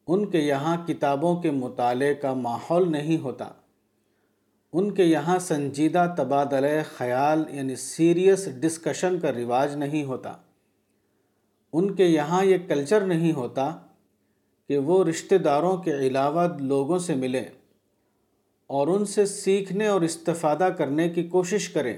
ان 0.08 0.30
کے 0.30 0.40
یہاں 0.40 0.88
کتابوں 0.88 1.42
کے 1.42 1.52
مطالعے 1.52 2.16
کا 2.16 2.34
ماحول 2.34 2.92
نہیں 2.92 3.18
ہوتا۔ 3.18 3.52
ان 4.74 4.92
کے 4.92 5.04
یہاں 5.04 5.40
سنجیدہ 5.40 6.14
تبادلہ 6.18 6.68
خیال 6.96 7.44
یعنی 7.50 7.76
سیریس 7.76 8.50
ڈسکشن 8.60 9.20
کا 9.20 9.32
رواج 9.32 9.76
نہیں 9.76 10.04
ہوتا۔ 10.04 10.34
ان 11.74 11.96
کے 11.96 12.06
یہاں 12.06 12.46
یہ 12.46 12.58
کلچر 12.68 13.02
نہیں 13.02 13.32
ہوتا 13.32 13.78
کہ 14.68 14.78
وہ 14.78 15.04
رشتہ 15.04 15.36
داروں 15.36 15.78
کے 15.78 15.92
علاوہ 15.92 16.48
لوگوں 16.60 17.00
سے 17.00 17.16
ملیں 17.16 17.46
اور 18.68 18.88
ان 18.88 19.06
سے 19.06 19.26
سیکھنے 19.26 19.88
اور 19.88 20.02
استفادہ 20.02 20.70
کرنے 20.78 21.10
کی 21.10 21.24
کوشش 21.24 21.70
کریں۔ 21.70 21.98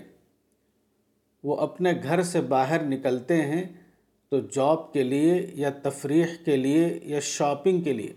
وہ 1.44 1.56
اپنے 1.56 1.94
گھر 2.04 2.22
سے 2.22 2.42
باہر 2.42 2.84
نکلتے 2.84 3.42
ہیں 3.42 3.64
تو 4.30 4.40
جاب 4.40 4.94
کے 4.94 5.04
لیے 5.04 5.52
یا 5.54 5.70
تفریح 5.84 6.26
کے 6.46 6.58
لیے 6.58 7.00
یا 7.04 7.20
شاپنگ 7.20 7.82
کے 7.82 7.94
لیے۔ 7.94 8.14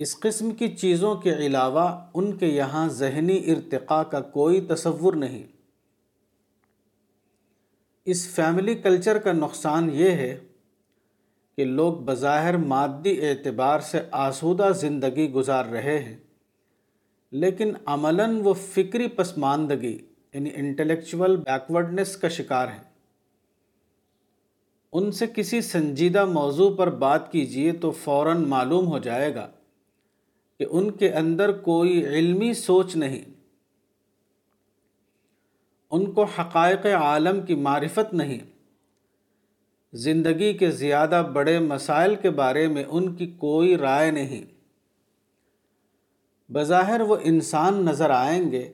اس 0.00 0.18
قسم 0.20 0.50
کی 0.50 0.68
چیزوں 0.68 1.14
کے 1.14 1.34
علاوہ 1.36 1.88
ان 2.14 2.36
کے 2.36 2.46
یہاں 2.46 2.88
ذہنی 2.88 3.36
ارتقاء 3.46 4.02
کا 4.02 4.20
کوئی 4.20 4.60
تصور 4.60 5.12
نہیں۔ 5.12 5.42
اس 8.06 8.26
فیملی 8.28 8.74
کلچر 8.74 9.18
کا 9.18 9.32
نقصان 9.32 9.90
یہ 9.92 10.10
ہے 10.10 10.38
کہ 11.58 11.64
لوگ 11.64 11.94
بظاہر 11.96 12.56
مادی 12.56 13.14
اعتبار 13.28 13.80
سے 13.80 14.00
آسودہ 14.10 14.70
زندگی 14.74 15.30
گزار 15.32 15.64
رہے 15.64 15.98
ہیں، 15.98 16.16
لیکن 17.32 17.74
عملاً 17.86 18.40
وہ 18.44 18.54
فکری 18.54 19.08
پسماندگی 19.08 19.96
یعنی 20.34 20.50
انٹلیکچول 20.54 21.36
بیکورڈنس 21.36 22.16
کا 22.16 22.28
شکار 22.28 22.68
ہیں۔ 22.68 22.82
ان 24.92 25.12
سے 25.12 25.26
کسی 25.26 25.60
سنجیدہ 25.60 26.24
موضوع 26.24 26.74
پر 26.76 26.90
بات 26.98 27.32
کیجیے 27.32 27.72
تو 27.72 27.90
فوراً 27.90 28.48
معلوم 28.48 28.86
ہو 28.86 28.98
جائے 28.98 29.34
گا۔ 29.34 29.48
کہ 30.60 30.66
ان 30.70 30.90
کے 30.90 31.12
اندر 31.12 31.52
کوئی 31.52 32.06
علمی 32.06 32.54
سوچ 32.54 32.96
نہیں، 32.96 33.24
ان 35.90 36.12
کو 36.12 36.24
حقائق 36.24 36.86
عالم 36.86 37.40
کی 37.40 37.54
معرفت 37.54 38.14
نہیں۔ 38.14 38.38
زندگی 39.92 40.52
کے 40.52 40.70
زیادہ 40.70 41.26
بڑے 41.32 41.58
مسائل 41.58 42.16
کے 42.16 42.30
بارے 42.30 42.68
میں 42.68 42.84
ان 42.88 43.14
کی 43.16 43.26
کوئی 43.26 43.76
رائے 43.76 44.10
نہیں۔ 44.10 44.44
بظاہر 46.52 47.00
وہ 47.00 47.16
انسان 47.22 47.84
نظر 47.84 48.10
آئیں 48.10 48.52
گے، 48.52 48.72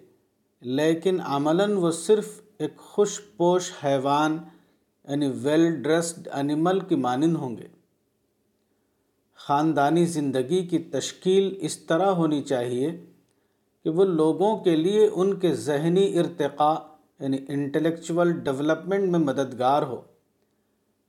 لیکن 0.60 1.20
عملاً 1.20 1.72
وہ 1.72 1.90
صرف 1.90 2.40
ایک 2.58 2.76
خوش 2.76 3.20
پوش 3.36 3.72
حیوان 3.84 4.38
یعنی 5.08 5.32
ویل 5.42 5.82
ڈریسڈ 5.82 6.28
انیمل 6.32 6.80
کی 6.80 6.94
مانند 6.94 7.36
ہوں 7.36 7.56
گے۔ 7.56 7.75
خاندانی 9.48 10.04
زندگی 10.04 10.66
کی 10.66 10.78
تشکیل 10.78 11.56
اس 11.60 11.78
طرح 11.78 12.06
ہونی 12.06 12.42
چاہیے 12.42 13.04
کہ 13.84 13.90
وہ 13.90 14.04
لوگوں 14.04 14.58
کے 14.58 14.76
لیے 14.76 15.08
ان 15.12 15.38
کے 15.38 15.54
ذہنی 15.54 16.18
ارتقاء 16.18 16.74
یعنی 17.20 17.38
انٹلیکچول 17.48 18.32
ڈیولپمنٹ 18.32 19.08
میں 19.08 19.18
مددگار 19.18 19.82
ہو۔ 19.82 20.00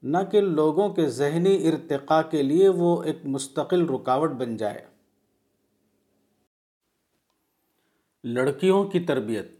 نہ 0.04 0.17
کہ 0.32 0.41
لوگوں 0.41 0.89
کے 0.89 1.08
ذہنی 1.08 1.67
ارتقاء 1.67 2.21
کے 2.21 2.43
لیے 2.43 2.69
وہ 2.69 3.04
ایک 3.04 3.17
مستقل 3.26 3.89
رکاوٹ 3.89 4.32
بن 4.32 4.58
جائے۔ 4.58 4.86
لڑکیوں 8.23 8.84
کی 8.84 9.00
تربیت۔ 9.00 9.52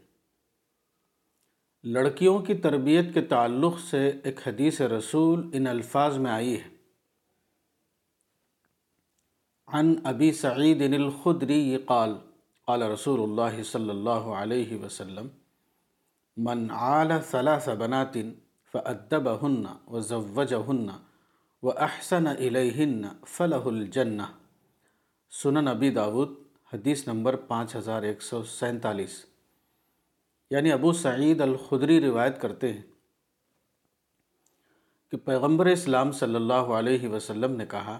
لڑکیوں 1.84 2.38
کی 2.38 2.54
تربیت 2.54 3.14
کے 3.14 3.22
تعلق 3.22 3.80
سے 3.90 4.10
ایک 4.24 4.48
حدیث 4.48 4.80
رسول 4.80 5.50
ان 5.52 5.66
الفاظ 5.66 6.16
میں 6.16 6.30
آئی 6.30 6.54
ہے۔ 6.54 6.77
عن 9.72 9.94
ابی 10.04 10.32
سعید 10.32 10.82
الخدری 10.82 11.76
قال 11.76 12.14
قال 12.66 12.82
رسول 12.82 13.22
اللہ 13.22 13.62
صلی 13.62 13.90
اللہ 13.90 14.10
علیہ 14.10 14.84
وسلم، 14.84 15.26
من 16.36 16.70
عال 16.70 17.12
ثلاث 17.30 17.68
بنات 17.68 18.14
فأدبهن 18.72 19.66
وزوجهن 19.86 20.90
وأحسن 21.62 22.26
إليهن 22.26 23.02
فله 23.26 23.76
الجنة. 23.76 24.22
سنن 25.30 25.68
ابی 25.68 25.90
داود، 25.90 26.28
حدیث 26.72 27.08
نمبر 27.08 27.36
پانچ 27.36 27.76
ہزار 27.76 28.02
ایک 28.02 28.22
سو 28.22 28.44
سینتالیس۔ 28.44 29.24
یعنی 30.50 30.72
ابو 30.72 30.92
سعید 30.92 31.40
الخدری 31.40 32.00
روایت 32.00 32.40
کرتے 32.40 32.72
ہیں 32.72 32.82
کہ 35.10 35.16
پیغمبر 35.16 35.66
اسلام 35.66 36.12
صلی 36.12 36.34
اللہ 36.34 36.52
علیہ 36.52 37.08
وسلم 37.08 37.56
نے 37.56 37.66
کہا 37.66 37.98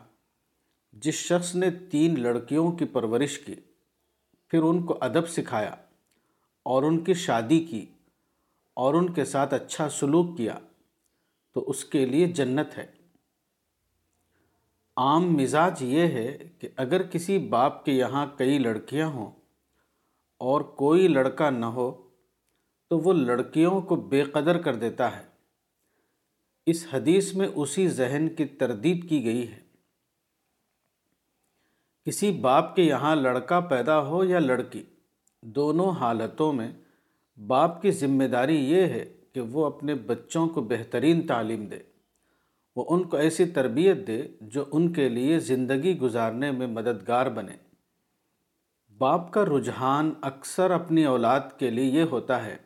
جس 0.93 1.15
شخص 1.15 1.55
نے 1.55 1.71
تین 1.71 2.21
لڑکیوں 2.21 2.73
کی 2.73 2.85
پرورش 2.85 3.39
کی، 3.39 3.55
پھر 4.49 4.63
ان 4.63 4.83
کو 4.83 4.99
ادب 5.01 5.29
سکھایا 5.29 5.75
اور 6.63 6.83
ان 6.83 7.05
کی 7.05 7.15
شادی 7.15 7.65
کی 7.65 7.87
اور 8.75 8.95
ان 8.95 9.13
کے 9.13 9.25
ساتھ 9.25 9.55
اچھا 9.55 9.89
سلوک 9.89 10.37
کیا، 10.37 10.59
تو 11.55 11.71
اس 11.71 11.85
کے 11.85 12.07
لیے 12.07 12.27
جنت 12.27 12.79
ہے۔ 12.79 12.87
عام 14.97 15.33
مزاج 15.33 15.83
یہ 15.83 16.01
ہے 16.01 16.39
کہ 16.59 16.69
اگر 16.77 17.03
کسی 17.03 17.39
باپ 17.39 17.85
کے 17.85 17.93
یہاں 17.93 18.27
کئی 18.37 18.59
لڑکیاں 18.59 19.07
ہوں 19.07 19.31
اور 20.39 20.61
کوئی 20.61 21.09
لڑکا 21.09 21.51
نہ 21.51 21.67
ہو، 21.67 22.09
تو 22.89 22.99
وہ 22.99 23.13
لڑکیوں 23.13 23.81
کو 23.81 23.97
بے 23.97 24.23
قدر 24.23 24.59
کر 24.59 24.75
دیتا 24.75 25.17
ہے۔ 25.17 25.23
اس 26.67 26.87
حدیث 26.93 27.35
میں 27.35 27.49
اسی 27.55 27.89
ذہن 27.89 28.29
کی 28.37 28.45
تردید 28.45 29.09
کی 29.09 29.25
گئی 29.25 29.49
ہے۔ 29.49 29.68
کسی 32.09 32.31
باپ 32.31 32.77
کے 32.77 32.83
یہاں 32.83 33.17
لڑکا 33.17 33.61
پیدا 33.61 34.01
ہو 34.01 34.25
یا 34.25 34.39
لڑکی، 34.39 34.85
دونوں 35.43 35.91
حالتوں 35.91 36.53
میں 36.53 36.73
باپ 37.47 37.83
کی 37.83 37.91
ذمہ 37.91 38.25
داری 38.25 38.71
یہ 38.71 38.83
ہے 38.83 39.13
کہ 39.33 39.41
وہ 39.41 39.67
اپنے 39.67 39.95
بچوں 39.95 40.49
کو 40.49 40.61
بہترین 40.61 41.27
تعلیم 41.27 41.67
دے۔ 41.67 41.79
وہ 42.77 42.85
ان 42.89 43.03
کو 43.03 43.17
ایسی 43.17 43.45
تربیت 43.45 44.07
دے 44.07 44.23
جو 44.41 44.65
ان 44.73 44.93
کے 44.93 45.09
لیے 45.09 45.39
زندگی 45.39 45.99
گزارنے 45.99 46.51
میں 46.51 46.67
مددگار 46.67 47.27
بنے۔ 47.27 47.53
باپ 48.99 49.33
کا 49.33 49.45
رجحان 49.45 50.13
اکثر 50.21 50.71
اپنی 50.71 51.05
اولاد 51.05 51.41
کے 51.59 51.71
لیے 51.71 51.85
یہ 51.85 52.03
ہوتا 52.03 52.45
ہے 52.45 52.57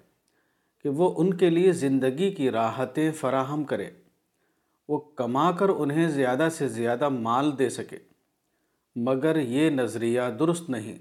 کہ 0.83 0.89
وہ 0.89 1.15
ان 1.17 1.35
کے 1.35 1.51
لیے 1.51 1.73
زندگی 1.73 2.31
کی 2.31 2.51
راحتیں 2.51 3.13
فراہم 3.13 3.65
کرے۔ 3.65 3.91
وہ 4.89 4.99
کما 4.99 5.51
کر 5.51 5.69
انہیں 5.69 6.09
زیادہ 6.09 6.49
سے 6.53 6.69
زیادہ 6.69 7.09
مال 7.09 7.59
دے 7.59 7.69
سکے۔ 7.69 8.12
مگر 8.97 9.37
یہ 9.37 9.71
نظریہ 9.71 10.21
درست 10.39 10.71
نہیں۔ 10.71 10.99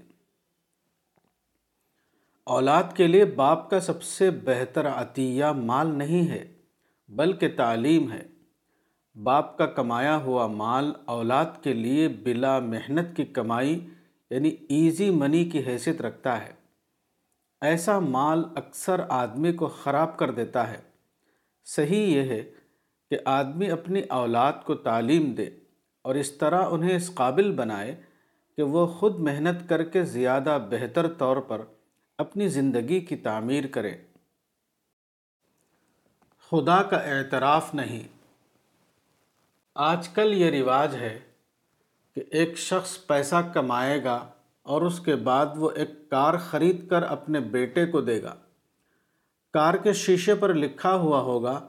اولاد 2.44 2.82
کے 2.94 3.06
لیے 3.06 3.24
باپ 3.24 3.70
کا 3.70 3.80
سب 3.80 4.02
سے 4.02 4.30
بہتر 4.30 4.88
عطیہ 4.88 5.44
مال 5.44 5.86
نہیں 5.86 6.28
ہے، 6.28 6.52
بلکہ 7.08 7.48
تعلیم 7.56 8.12
ہے۔ 8.12 8.26
باپ 9.22 9.58
کا 9.58 9.66
کمایا 9.66 10.16
ہوا 10.16 10.46
مال 10.46 10.92
اولاد 11.04 11.44
کے 11.62 11.72
لیے 11.72 12.08
بلا 12.08 12.58
محنت 12.58 13.16
کی 13.16 13.24
کمائی 13.24 13.86
یعنی 14.30 14.48
ایزی 14.48 15.10
منی 15.10 15.44
کی 15.44 15.62
حیثیت 15.66 16.02
رکھتا 16.02 16.46
ہے۔ 16.46 16.52
ایسا 17.60 17.98
مال 17.98 18.44
اکثر 18.56 19.00
آدمی 19.08 19.52
کو 19.52 19.66
خراب 19.66 20.16
کر 20.16 20.30
دیتا 20.30 20.70
ہے۔ 20.70 20.78
صحیح 21.64 22.06
یہ 22.06 22.22
ہے 22.22 22.50
کہ 23.10 23.18
آدمی 23.24 23.70
اپنی 23.70 24.02
اولاد 24.08 24.52
کو 24.64 24.74
تعلیم 24.74 25.32
دے۔ 25.32 25.50
اور 26.02 26.14
اس 26.14 26.32
طرح 26.32 26.66
انہیں 26.70 26.96
اس 26.96 27.14
قابل 27.14 27.52
بنائے 27.52 28.00
کہ 28.56 28.62
وہ 28.62 28.86
خود 28.86 29.18
محنت 29.18 29.68
کر 29.68 29.82
کے 29.82 30.04
زیادہ 30.04 30.58
بہتر 30.70 31.12
طور 31.12 31.36
پر 31.36 31.60
اپنی 32.18 32.48
زندگی 32.48 33.00
کی 33.00 33.16
تعمیر 33.16 33.66
کرے 33.66 33.96
خدا 36.50 36.82
کا 36.82 36.96
اعتراف 36.96 37.74
نہیں۔ 37.74 38.08
آج 39.74 40.08
کل 40.08 40.32
یہ 40.32 40.62
رواج 40.62 40.94
ہے 40.94 41.20
کہ 42.14 42.22
ایک 42.30 42.58
شخص 42.58 43.06
پیسہ 43.06 43.36
کمائے 43.54 44.04
گا 44.04 44.30
اور 44.62 44.82
اس 44.82 45.00
کے 45.00 45.16
بعد 45.16 45.46
وہ 45.56 45.70
ایک 45.70 46.10
کار 46.10 46.34
خرید 46.36 46.88
کر 46.88 47.02
اپنے 47.02 47.40
بیٹے 47.40 47.86
کو 47.86 48.00
دے 48.00 48.22
گا۔ 48.22 48.34
کار 49.52 49.74
کے 49.74 49.92
شیشے 49.92 50.34
پر 50.34 50.54
لکھا 50.54 50.94
ہوا 50.94 51.20
ہوگا، 51.20 51.68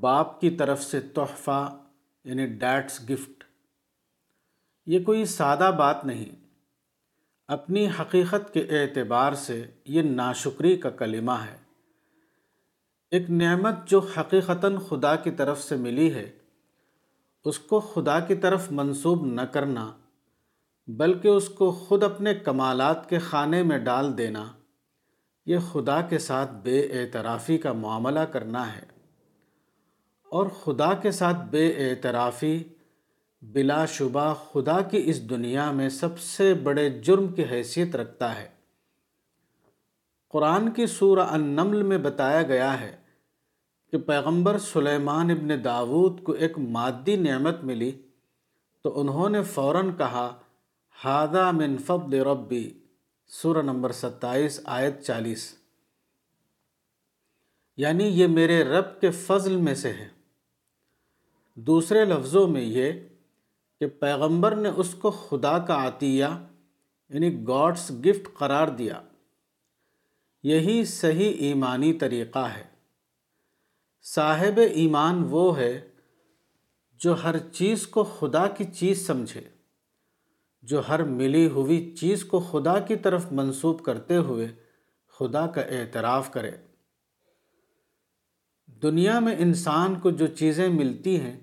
باپ 0.00 0.40
کی 0.40 0.50
طرف 0.50 0.82
سے 0.82 1.00
تحفہ 1.00 1.80
یعنی 2.24 2.46
ڈیٹس 2.46 3.10
گفٹ 3.10 3.41
یہ 4.86 5.04
کوئی 5.04 5.24
سادہ 5.24 5.70
بات 5.78 6.04
نہیں۔ 6.04 6.46
اپنی 7.48 7.88
حقیقت 8.00 8.54
کے 8.54 8.60
اعتبار 8.60 9.32
سے 9.32 9.66
یہ 9.84 10.02
ناشکری 10.02 10.76
کا 10.76 10.90
کلمہ 10.90 11.32
ہے۔ 11.32 11.56
ایک 13.10 13.30
نعمت 13.30 13.74
جو 13.86 13.98
حقیقتاً 13.98 14.76
خدا 14.76 15.16
کی 15.16 15.30
طرف 15.30 15.62
سے 15.62 15.76
ملی 15.76 16.14
ہے، 16.14 16.30
اس 17.44 17.58
کو 17.58 17.80
خدا 17.80 18.20
کی 18.20 18.34
طرف 18.34 18.72
منسوب 18.72 19.26
نہ 19.26 19.40
کرنا، 19.40 19.92
بلکہ 20.86 21.28
اس 21.28 21.48
کو 21.48 21.70
خود 21.70 22.02
اپنے 22.02 22.34
کمالات 22.34 23.08
کے 23.08 23.18
خانے 23.18 23.62
میں 23.62 23.78
ڈال 23.78 24.18
دینا، 24.18 24.44
یہ 25.46 25.58
خدا 25.72 26.00
کے 26.00 26.18
ساتھ 26.18 26.52
بے 26.52 26.80
اعترافی 26.80 27.58
کا 27.58 27.72
معاملہ 27.72 28.20
کرنا 28.20 28.76
ہے۔ 28.76 28.92
اور 30.30 30.46
خدا 30.46 30.94
کے 30.94 31.10
ساتھ 31.10 31.36
بے 31.50 31.90
اعترافی 31.90 32.64
بلا 33.42 33.86
شبہ 33.86 34.34
خدا 34.34 34.80
کی 34.80 35.02
اس 35.04 35.30
دنیا 35.30 35.70
میں 35.70 35.88
سب 35.88 36.18
سے 36.18 36.54
بڑے 36.54 36.90
جرم 36.90 37.28
کی 37.28 37.44
حیثیت 37.44 37.96
رکھتا 37.96 38.38
ہے۔ 38.38 38.48
قرآن 40.28 40.70
کی 40.70 40.86
سورہ 40.86 41.20
النمل 41.20 41.82
میں 41.82 41.98
بتایا 41.98 42.42
گیا 42.42 42.80
ہے 42.80 42.96
کہ 43.90 43.98
پیغمبر 43.98 44.58
سلیمان 44.58 45.30
ابن 45.30 45.64
داود 45.64 46.22
کو 46.22 46.32
ایک 46.32 46.58
مادی 46.58 47.16
نعمت 47.16 47.64
ملی 47.64 47.92
تو 48.82 49.00
انہوں 49.00 49.30
نے 49.30 49.42
فوراً 49.42 49.90
کہا 49.98 50.40
ہادہ 51.04 51.50
من 51.50 51.76
فضل 51.78 52.14
ربی 52.14 52.72
سورہ 53.26 53.62
نمبر 53.62 53.92
ستائیس، 53.92 54.60
آیت 54.64 55.00
چالیس۔ 55.02 55.54
یعنی 57.76 58.04
یہ 58.04 58.26
میرے 58.26 58.64
رب 58.64 59.00
کے 59.00 59.10
فضل 59.10 59.56
میں 59.56 59.74
سے 59.74 59.92
ہے۔ 59.92 60.08
دوسرے 61.54 62.04
لفظوں 62.04 62.48
میں 62.48 62.62
یہ 62.62 62.92
کہ 63.82 63.88
پیغمبر 63.88 64.56
نے 64.56 64.68
اس 64.68 64.94
کو 64.94 65.10
خدا 65.10 65.58
کا 65.58 65.88
عطیہ 65.88 66.26
یعنی 67.08 67.44
گاڈس 67.48 67.90
گفٹ 67.90 68.38
قرار 68.38 68.68
دیا۔ 68.68 69.02
یہی 70.42 70.84
صحیح 70.84 71.34
ایمانی 71.38 71.92
طریقہ 71.92 72.38
ہے۔ 72.38 72.64
صاحب 74.02 74.60
ایمان 74.72 75.26
وہ 75.30 75.58
ہے 75.58 75.88
جو 76.92 77.24
ہر 77.24 77.38
چیز 77.38 77.86
کو 77.86 78.04
خدا 78.04 78.46
کی 78.46 78.64
چیز 78.64 79.06
سمجھے، 79.06 79.40
جو 80.62 80.88
ہر 80.88 81.02
ملی 81.02 81.46
ہوئی 81.46 81.94
چیز 82.00 82.24
کو 82.24 82.40
خدا 82.40 82.78
کی 82.78 82.96
طرف 82.96 83.32
منسوب 83.32 83.84
کرتے 83.84 84.16
ہوئے 84.16 84.48
خدا 85.18 85.46
کا 85.46 85.60
اعتراف 85.60 86.32
کرے۔ 86.32 86.50
دنیا 88.66 89.18
میں 89.18 89.36
انسان 89.38 90.00
کو 90.00 90.10
جو 90.10 90.26
چیزیں 90.26 90.68
ملتی 90.68 91.20
ہیں 91.20 91.40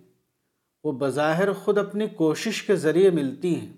وہ 0.83 0.91
بظاہر 0.91 1.53
خود 1.53 1.77
اپنی 1.77 2.07
کوشش 2.07 2.63
کے 2.63 2.75
ذریعے 2.75 3.09
ملتی 3.09 3.59
ہیں، 3.59 3.73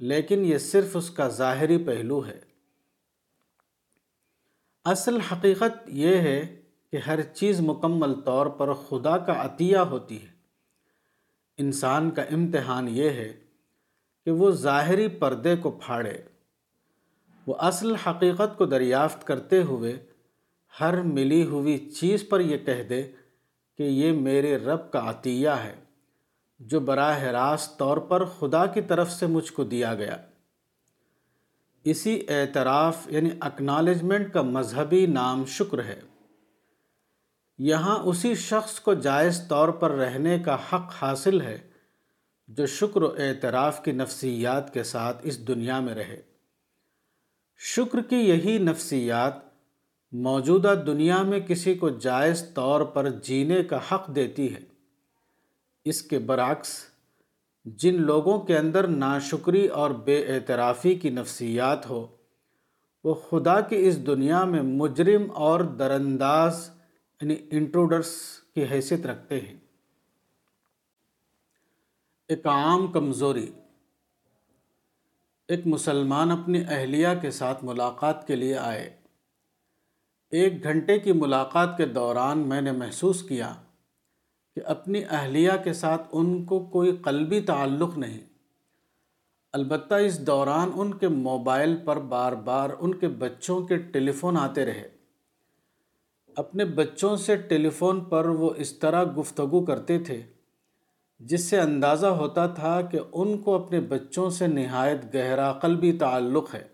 لیکن 0.00 0.44
یہ 0.44 0.58
صرف 0.58 0.96
اس 0.96 1.10
کا 1.10 1.28
ظاہری 1.28 1.84
پہلو 1.84 2.26
ہے۔ 2.26 2.40
اصل 4.84 5.20
حقیقت 5.20 5.88
یہ 5.88 6.16
ہے 6.16 6.60
کہ 6.92 6.96
ہر 6.96 7.22
چیز 7.22 7.60
مکمل 7.60 8.20
طور 8.20 8.46
پر 8.46 8.72
خدا 8.72 9.18
کا 9.18 9.44
عطیہ 9.44 9.76
ہوتی 9.76 10.22
ہے۔ 10.22 10.32
انسان 11.58 12.10
کا 12.10 12.22
امتحان 12.22 12.88
یہ 12.88 13.10
ہے 13.10 13.32
کہ 14.24 14.30
وہ 14.30 14.50
ظاہری 14.50 15.08
پردے 15.08 15.56
کو 15.56 15.70
پھاڑے۔ 15.70 16.22
وہ 17.46 17.54
اصل 17.58 17.94
حقیقت 17.94 18.58
کو 18.58 18.66
دریافت 18.66 19.26
کرتے 19.26 19.62
ہوئے 19.62 20.06
ہر 20.80 21.02
ملی 21.02 21.44
ہوئی 21.44 21.90
چیز 21.90 22.28
پر 22.28 22.40
یہ 22.40 22.58
کہہ 22.58 22.82
دے 22.82 23.02
کہ 23.78 23.82
یہ 23.82 24.12
میرے 24.12 24.56
رب 24.56 24.90
کا 24.92 25.10
عطیہ 25.10 25.48
ہے۔ 25.48 25.81
جو 26.66 26.80
براہ 26.80 27.22
راست 27.22 27.78
طور 27.78 27.96
پر 27.96 28.24
خدا 28.24 28.66
کی 28.66 28.80
طرف 28.80 29.10
سے 29.10 29.26
مجھ 29.26 29.52
کو 29.52 29.64
دیا 29.64 29.94
گیا۔ 29.94 30.16
اسی 31.84 32.20
اعتراف 32.28 32.96
یعنی 33.06 33.30
اکنالجمنٹ 33.40 34.32
کا 34.32 34.42
مذہبی 34.42 35.06
نام 35.06 35.44
شکر 35.44 35.84
ہے۔ 35.84 36.00
یہاں 37.58 37.98
اسی 37.98 38.34
شخص 38.34 38.80
کو 38.80 38.94
جائز 38.94 39.42
طور 39.48 39.68
پر 39.68 39.90
رہنے 39.90 40.38
کا 40.38 40.54
حق 40.54 40.92
حاصل 41.02 41.40
ہے 41.40 41.58
جو 42.48 42.66
شکر 42.66 43.02
و 43.02 43.06
اعتراف 43.06 43.84
کی 43.84 43.92
نفسیات 43.92 44.74
کے 44.74 44.82
ساتھ 44.82 45.16
اس 45.22 45.48
دنیا 45.48 45.80
میں 45.80 45.94
رہے۔ 45.94 46.22
شکر 47.58 48.02
کی 48.02 48.16
یہی 48.16 48.58
نفسیات 48.58 49.34
موجودہ 50.12 50.74
دنیا 50.86 51.22
میں 51.22 51.40
کسی 51.40 51.74
کو 51.74 51.88
جائز 51.88 52.44
طور 52.54 52.80
پر 52.80 53.10
جینے 53.10 53.64
کا 53.64 53.78
حق 53.92 54.14
دیتی 54.14 54.54
ہے۔ 54.54 54.71
اس 55.84 56.02
کے 56.02 56.18
برعکس، 56.18 56.84
جن 57.64 58.02
لوگوں 58.02 58.40
کے 58.40 58.58
اندر 58.58 58.86
ناشکری 58.86 59.66
اور 59.66 59.90
بے 59.90 60.34
اعترافی 60.34 60.94
کی 60.94 61.10
نفسیات 61.10 61.90
ہو، 61.90 62.06
وہ 63.04 63.14
خدا 63.14 63.60
کی 63.60 63.88
اس 63.88 64.06
دنیا 64.06 64.44
میں 64.44 64.62
مجرم 64.62 65.30
اور 65.34 65.60
درانداز 65.60 66.70
یعنی 67.20 67.36
انٹروڈرس 67.50 68.16
کی 68.54 68.64
حیثیت 68.64 69.06
رکھتے 69.06 69.40
ہیں۔ 69.40 69.56
ایک 72.28 72.46
عام 72.46 72.86
کمزوری، 72.86 73.52
ایک 75.48 75.66
مسلمان 75.66 76.30
اپنی 76.30 76.64
اہلیہ 76.68 77.08
کے 77.20 77.30
ساتھ 77.30 77.64
ملاقات 77.64 78.26
کے 78.26 78.36
لیے 78.36 78.56
آئے۔ 78.56 78.96
ایک 80.30 80.62
گھنٹے 80.62 80.98
کی 80.98 81.12
ملاقات 81.12 81.76
کے 81.76 81.86
دوران 81.86 82.38
میں 82.38 82.60
نے 82.60 82.72
محسوس 82.72 83.22
کیا۔ 83.22 83.61
کہ 84.56 84.60
اپنی 84.66 85.02
اہلیہ 85.10 85.50
کے 85.64 85.72
ساتھ 85.72 86.02
ان 86.12 86.44
کو 86.44 86.60
کوئی 86.60 86.96
قلبی 86.96 87.40
تعلق 87.40 87.98
نہیں۔ 87.98 88.20
البتہ 89.52 89.94
اس 89.94 90.26
دوران 90.26 90.70
ان 90.74 90.94
کے 90.94 91.08
موبائل 91.08 91.76
پر 91.84 91.98
بار 91.98 92.32
بار 92.32 92.70
ان 92.80 92.94
کے 92.94 93.08
بچوں 93.08 93.62
کے 93.62 93.76
ٹیلی 93.76 94.12
فون 94.12 94.36
آتے 94.36 94.66
رہے۔ 94.66 94.88
اپنے 96.36 96.64
بچوں 96.64 97.16
سے 97.16 97.36
ٹیلی 97.36 97.70
فون 97.70 98.04
پر 98.04 98.26
وہ 98.26 98.50
اس 98.56 98.78
طرح 98.78 99.04
گفتگو 99.20 99.64
کرتے 99.64 99.98
تھے، 99.98 100.22
جس 101.18 101.44
سے 101.44 101.60
اندازہ 101.60 102.06
ہوتا 102.06 102.46
تھا 102.46 102.80
کہ 102.80 102.98
ان 103.12 103.38
کو 103.38 103.64
اپنے 103.64 103.80
بچوں 103.80 104.30
سے 104.30 104.46
نہایت 104.46 105.14
گہرا 105.14 105.52
قلبی 105.52 105.92
تعلق 105.92 106.54
ہے۔ 106.54 106.68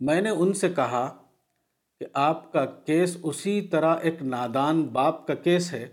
میں 0.00 0.20
نے 0.20 0.30
ان 0.30 0.52
سے 0.52 0.68
کہا 0.68 1.25
کہ 2.00 2.06
آپ 2.12 2.52
کا 2.52 2.66
کیس 2.66 3.16
اسی 3.22 3.60
طرح 3.60 3.96
ایک 3.96 4.22
نادان 4.22 4.82
باپ 4.82 5.26
کا 5.26 5.34
کیس 5.34 5.72
ہے 5.72 5.88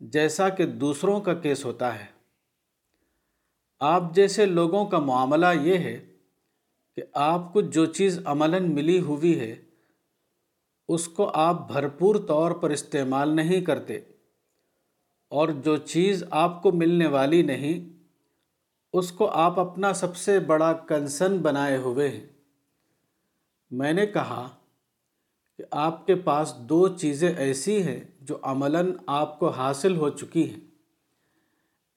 جیسا 0.00 0.48
کہ 0.48 0.66
دوسروں 0.66 1.20
کا 1.20 1.34
کیس 1.34 1.64
ہوتا 1.64 1.98
ہے۔ 1.98 2.06
آپ 3.80 4.14
جیسے 4.14 4.46
لوگوں 4.46 4.86
کا 4.86 4.98
معاملہ 4.98 5.46
یہ 5.62 5.78
ہے 5.78 6.16
کہ 6.96 7.02
آپ 7.14 7.52
کو 7.52 7.60
جو 7.60 7.86
چیز 7.86 8.20
عملاً 8.24 8.74
ملی 8.74 9.00
ہوئی 9.00 9.40
ہے، 9.40 9.56
اس 10.88 11.08
کو 11.08 11.30
آپ 11.34 11.72
بھرپور 11.72 12.16
طور 12.16 12.50
پر 12.50 12.70
استعمال 12.70 13.36
نہیں 13.36 13.60
کرتے 13.60 13.96
اور 15.28 15.48
جو 15.48 15.76
چیز 15.76 16.24
آپ 16.30 16.62
کو 16.62 16.72
ملنے 16.72 17.06
والی 17.06 17.42
نہیں، 17.42 18.02
اس 18.92 19.12
کو 19.12 19.26
آپ 19.26 19.60
اپنا 19.60 19.92
سب 19.92 20.16
سے 20.16 20.40
بڑا 20.40 20.72
کنسن 20.72 21.38
بنائے 21.38 21.76
ہوئے 21.76 22.08
ہیں۔ 22.08 22.26
میں 23.70 23.92
نے 23.92 24.06
کہا 24.06 24.48
کہ 25.60 25.66
آپ 25.70 26.06
کے 26.06 26.14
پاس 26.14 26.54
دو 26.58 26.88
چیزیں 26.88 27.32
ایسی 27.36 27.82
ہیں 27.82 28.00
جو 28.20 28.38
عملاً 28.42 28.92
آپ 29.06 29.38
کو 29.38 29.48
حاصل 29.48 29.96
ہو 29.96 30.10
چکی 30.10 30.50
ہیں۔ 30.50 30.60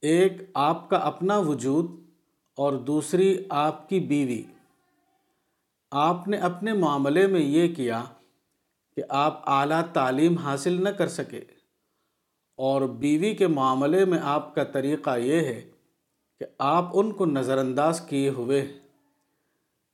ایک 0.01 0.33
آپ 0.53 0.89
کا 0.89 0.97
اپنا 0.97 1.37
وجود 1.37 1.91
اور 2.57 2.73
دوسری 2.73 3.43
آپ 3.49 3.89
کی 3.89 3.99
بیوی۔ 3.99 4.43
آپ 5.91 6.27
نے 6.27 6.37
اپنے 6.37 6.73
معاملے 6.73 7.27
میں 7.27 7.39
یہ 7.39 7.75
کیا 7.75 8.03
کہ 8.95 9.03
آپ 9.09 9.49
اعلیٰ 9.49 9.81
تعلیم 9.93 10.37
حاصل 10.37 10.83
نہ 10.83 10.89
کر 10.89 11.07
سکے۔ 11.07 11.41
اور 12.55 12.81
بیوی 12.81 13.35
کے 13.35 13.47
معاملے 13.47 14.05
میں 14.05 14.19
آپ 14.21 14.55
کا 14.55 14.63
طریقہ 14.63 15.17
یہ 15.17 15.39
ہے 15.39 15.61
کہ 16.39 16.45
آپ 16.57 16.89
ان 16.93 17.11
کو 17.11 17.25
نظر 17.25 17.57
انداز 17.57 18.01
کیے 18.01 18.29
ہوئے 18.29 18.61
ہیں، 18.61 18.79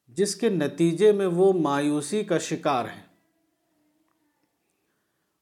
جس 0.08 0.36
کے 0.36 0.50
نتیجے 0.50 1.12
میں 1.12 1.28
وہ 1.28 1.54
مایوسی 1.54 2.24
کا 2.24 2.38
شکار 2.38 2.86
ہیں۔ 2.86 3.09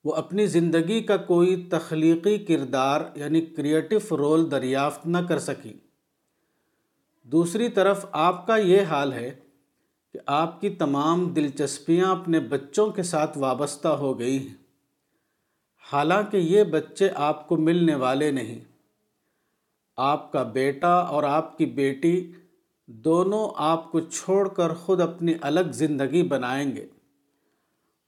وہ 0.03 0.13
اپنی 0.15 0.47
زندگی 0.47 1.01
کا 1.01 1.17
کوئی 1.17 1.65
تخلیقی 1.71 2.37
کردار 2.37 3.01
یعنی 3.15 3.41
کریٹو 3.41 4.17
رول 4.17 4.51
دریافت 4.51 5.07
نہ 5.07 5.17
کر 5.17 5.39
سکی۔ 5.39 5.73
دوسری 7.23 7.69
طرف 7.69 8.05
آپ 8.11 8.47
کا 8.47 8.57
یہ 8.57 8.81
حال 8.81 9.13
ہے 9.13 9.31
کہ 10.13 10.19
آپ 10.25 10.61
کی 10.61 10.69
تمام 10.69 11.29
دلچسپیاں 11.29 12.11
اپنے 12.11 12.39
بچوں 12.39 12.89
کے 12.89 13.03
ساتھ 13.03 13.37
وابستہ 13.37 13.87
ہو 13.87 14.19
گئی 14.19 14.47
ہیں۔ 14.47 14.55
حالانکہ 15.93 16.37
یہ 16.37 16.63
بچے 16.63 17.09
آپ 17.15 17.47
کو 17.47 17.57
ملنے 17.57 17.95
والے 17.95 18.31
نہیں۔ 18.31 18.59
آپ 19.97 20.31
کا 20.31 20.43
بیٹا 20.43 20.93
اور 20.93 21.23
آپ 21.23 21.57
کی 21.57 21.65
بیٹی 21.65 22.31
دونوں 22.85 23.49
آپ 23.55 23.91
کو 23.91 23.99
چھوڑ 23.99 24.47
کر 24.47 24.73
خود 24.73 25.01
اپنی 25.01 25.33
الگ 25.41 25.71
زندگی 25.71 26.23
بنائیں 26.23 26.75
گے۔ 26.75 26.85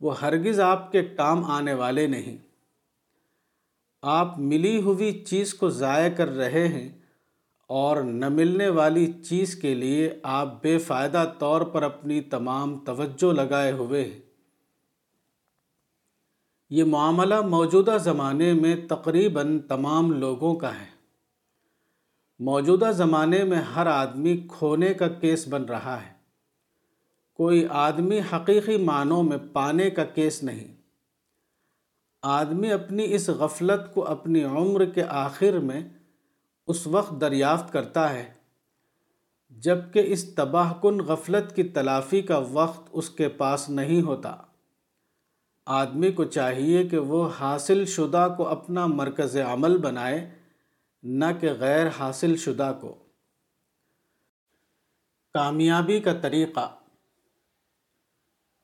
وہ 0.01 0.21
ہرگز 0.21 0.59
آپ 0.59 0.91
کے 0.91 1.03
کام 1.03 1.43
آنے 1.43 1.73
والے 1.73 2.07
نہیں۔ 2.07 2.37
آپ 4.01 4.39
ملی 4.39 4.81
ہوئی 4.81 5.23
چیز 5.25 5.53
کو 5.53 5.69
ضائع 5.69 6.09
کر 6.09 6.29
رہے 6.29 6.67
ہیں 6.67 6.99
اور 7.67 7.97
نہ 7.97 8.29
ملنے 8.29 8.69
والی 8.69 9.13
چیز 9.13 9.55
کے 9.55 9.75
لیے 9.75 10.19
آپ 10.23 10.63
بے 10.63 10.77
فائدہ 10.77 11.33
طور 11.39 11.61
پر 11.61 11.83
اپنی 11.83 12.21
تمام 12.21 12.79
توجہ 12.79 13.33
لگائے 13.33 13.71
ہوئے 13.71 14.03
ہیں۔ 14.03 14.19
یہ 16.69 16.83
معاملہ 16.83 17.41
موجودہ 17.41 17.97
زمانے 17.99 18.53
میں 18.53 18.75
تقریباً 18.89 19.59
تمام 19.59 20.11
لوگوں 20.11 20.55
کا 20.55 20.75
ہے۔ 20.75 20.99
موجودہ 22.39 22.91
زمانے 22.93 23.43
میں 23.43 23.57
ہر 23.57 23.87
آدمی 23.87 24.37
کھونے 24.37 24.93
کا 24.93 25.07
کیس 25.07 25.47
بن 25.47 25.63
رہا 25.63 26.01
ہے۔ 26.05 26.18
کوئی 27.39 27.67
آدمی 27.69 28.19
حقیقی 28.33 28.77
معنوں 28.77 29.23
میں 29.23 29.37
پانے 29.53 29.89
کا 29.89 30.03
کیس 30.03 30.43
نہیں۔ 30.43 30.81
آدمی 32.21 32.71
اپنی 32.71 33.13
اس 33.13 33.29
غفلت 33.29 33.93
کو 33.93 34.07
اپنی 34.07 34.43
عمر 34.43 34.85
کے 34.85 35.03
آخر 35.03 35.59
میں 35.59 35.89
اس 36.67 36.87
وقت 36.87 37.21
دریافت 37.21 37.73
کرتا 37.73 38.13
ہے 38.13 38.33
جبکہ 39.49 40.03
اس 40.05 40.35
تباہ 40.35 40.73
کن 40.81 40.99
غفلت 40.99 41.55
کی 41.55 41.63
تلافی 41.63 42.21
کا 42.21 42.37
وقت 42.37 42.89
اس 42.91 43.09
کے 43.09 43.29
پاس 43.29 43.69
نہیں 43.69 44.01
ہوتا۔ 44.01 44.35
آدمی 45.65 46.11
کو 46.11 46.23
چاہیے 46.23 46.87
کہ 46.87 46.97
وہ 46.97 47.29
حاصل 47.39 47.85
شدہ 47.85 48.33
کو 48.37 48.47
اپنا 48.47 48.85
مرکز 48.85 49.37
عمل 49.37 49.77
بنائے، 49.77 50.31
نہ 51.03 51.25
کہ 51.39 51.53
غیر 51.59 51.87
حاصل 51.99 52.35
شدہ 52.35 52.77
کو۔ 52.81 52.95
کامیابی 55.33 55.99
کا 55.99 56.13
طریقہ۔ 56.13 56.78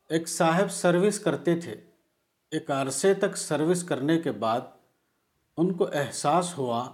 ایک 0.10 0.28
صاحب 0.30 0.72
سروس 0.72 1.20
کرتے 1.20 1.60
تھے، 1.60 1.76
ایک 2.52 2.72
عرصے 2.72 3.14
تک 3.14 3.38
سروس 3.38 3.84
کرنے 3.84 4.20
کے 4.22 4.32
بعد 4.32 4.62
ان 5.58 5.74
کو 5.74 5.88
احساس 5.94 6.58
ہوا 6.58 6.92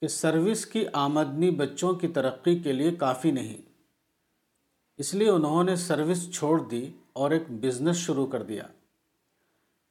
کہ 0.00 0.08
سروس 0.08 0.66
کی 0.66 0.84
آمدنی 0.92 1.50
بچوں 1.50 1.92
کی 1.92 2.08
ترقی 2.08 2.58
کے 2.58 2.72
لیے 2.72 2.90
کافی 2.90 3.30
نہیں۔ 3.30 3.56
اس 4.98 5.14
لیے 5.14 5.30
انہوں 5.30 5.64
نے 5.64 5.76
سروس 5.76 6.34
چھوڑ 6.34 6.60
دی 6.60 6.92
اور 7.12 7.30
ایک 7.30 7.42
بزنس 7.48 7.96
شروع 7.96 8.26
کر 8.26 8.42
دیا، 8.42 8.62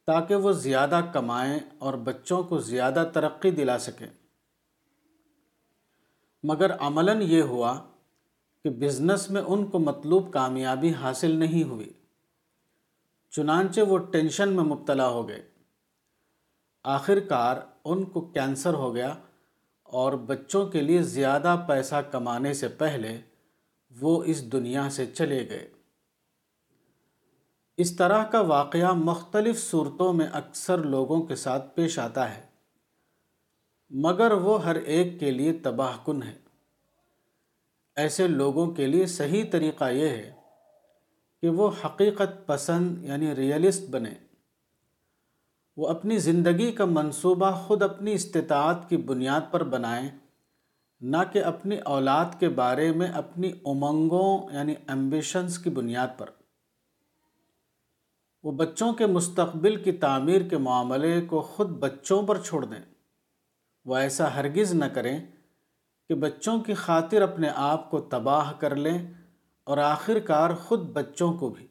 تاکہ 0.06 0.36
وہ 0.36 0.52
زیادہ 0.52 1.02
کمائیں 1.14 1.60
اور 1.78 1.94
بچوں 1.94 2.44
کو 2.44 2.58
زیادہ 2.58 3.10
ترقی 3.14 3.52
دلا 3.52 3.80
سکیں۔ 3.80 4.08
مگر 6.44 6.72
عملاً 6.80 7.22
یہ 7.22 7.42
ہوا 7.42 7.78
کہ 8.64 8.70
بزنس 8.70 9.30
میں 9.30 9.42
ان 9.42 9.66
کو 9.66 9.80
مطلوب 9.80 10.34
کامیابی 10.34 10.94
حاصل 10.94 11.32
نہیں 11.32 11.64
ہوئی۔ 11.64 11.94
چنانچہ 13.30 13.82
وہ 13.82 13.98
ٹینشن 13.98 14.50
میں 14.50 14.64
مبتلا 14.64 15.08
ہو 15.08 15.28
گئے۔ 15.28 15.42
آخر 16.84 17.20
کار 17.20 17.58
ان 17.86 18.04
کو 18.04 18.22
کینسر 18.22 18.74
ہو 18.74 18.96
گیا 18.96 19.16
اور 19.84 20.14
بچوں 20.14 20.66
کے 20.66 20.82
لیے 20.82 21.02
زیادہ 21.02 21.56
پیسہ 21.68 21.96
کمانے 21.96 22.54
سے 22.54 22.68
پہلے 22.68 23.22
وہ 23.92 24.24
اس 24.24 24.52
دنیا 24.52 24.90
سے 24.90 25.06
چلے 25.06 25.50
گئے۔ 25.50 25.68
اس 27.78 27.96
طرح 27.96 28.24
کا 28.24 28.40
واقعہ 28.40 28.94
مختلف 28.94 29.60
صورتوں 29.72 30.14
میں 30.14 30.28
اکثر 30.32 30.78
لوگوں 30.78 31.22
کے 31.22 31.36
ساتھ 31.36 31.76
پیش 31.76 32.00
آتا 32.00 32.36
ہے، 32.36 32.42
مگر 33.90 34.32
وہ 34.32 34.64
ہر 34.66 34.76
ایک 34.76 35.20
کے 35.20 35.32
لیے 35.32 35.54
تباہ 35.54 35.98
کن 36.06 36.24
ہے۔ 36.24 36.38
ایسے 37.96 38.28
لوگوں 38.28 38.72
کے 38.72 38.88
لیے 38.88 39.06
صحیح 39.06 39.44
طریقہ 39.52 39.90
یہ 39.90 40.08
ہے 40.08 40.37
کہ 41.42 41.50
وہ 41.50 41.72
حقیقت 41.86 42.48
پسند 42.48 43.04
یعنی 43.04 43.36
ریئلسٹ 43.36 43.90
بنے۔ 43.90 44.14
وہ 45.78 45.88
اپنی 45.88 46.18
زندگی 46.18 46.72
کا 46.72 46.86
منصوبہ 46.86 47.52
خود 47.52 47.84
اپنی 47.84 48.14
استطاعت 48.14 48.90
کی 48.90 48.98
بنیاد 48.98 49.42
پر 49.52 49.64
بنائیں، 49.64 50.10
نہ 51.02 51.18
کہ 51.32 51.44
اپنی 51.44 51.78
اولاد 51.78 52.26
کے 52.40 52.50
بارے 52.50 52.92
میں 52.92 53.08
اپنی 53.08 53.52
امنگوں 53.66 54.54
یعنی 54.54 54.74
ایمبیشنز 54.88 55.60
کی 55.60 55.70
بنیاد 55.70 56.08
پر۔ 56.18 56.30
وہ 58.44 58.52
بچوں 58.52 58.94
کے 58.94 59.06
مستقبل 59.06 59.84
کی 59.84 59.92
تعمیر 59.92 60.42
کے 60.42 60.58
معاملے 60.58 61.22
کو 61.22 61.42
خود 61.42 61.70
بچوں 61.70 62.24
پر 62.24 62.42
چھوڑ 62.42 62.66
دیں۔ 62.66 62.94
وہ 63.86 63.96
ایسا 63.96 64.36
ہرگز 64.36 64.74
نہ 64.74 64.86
کریں 64.86 65.26
کہ 66.08 66.16
بچوں 66.16 66.60
کی 66.60 66.74
خاطر 66.74 67.22
اپنے 67.22 67.50
آپ 67.56 67.92
کو 67.92 68.00
تباہ 68.00 68.54
کر 68.60 68.76
لیں 68.76 69.14
اور 69.68 69.78
آخر 69.78 70.20
کار 70.20 70.50
خود 70.54 70.80
بچوں 70.80 71.34
کو 71.34 71.50
بھی۔ 71.50 71.68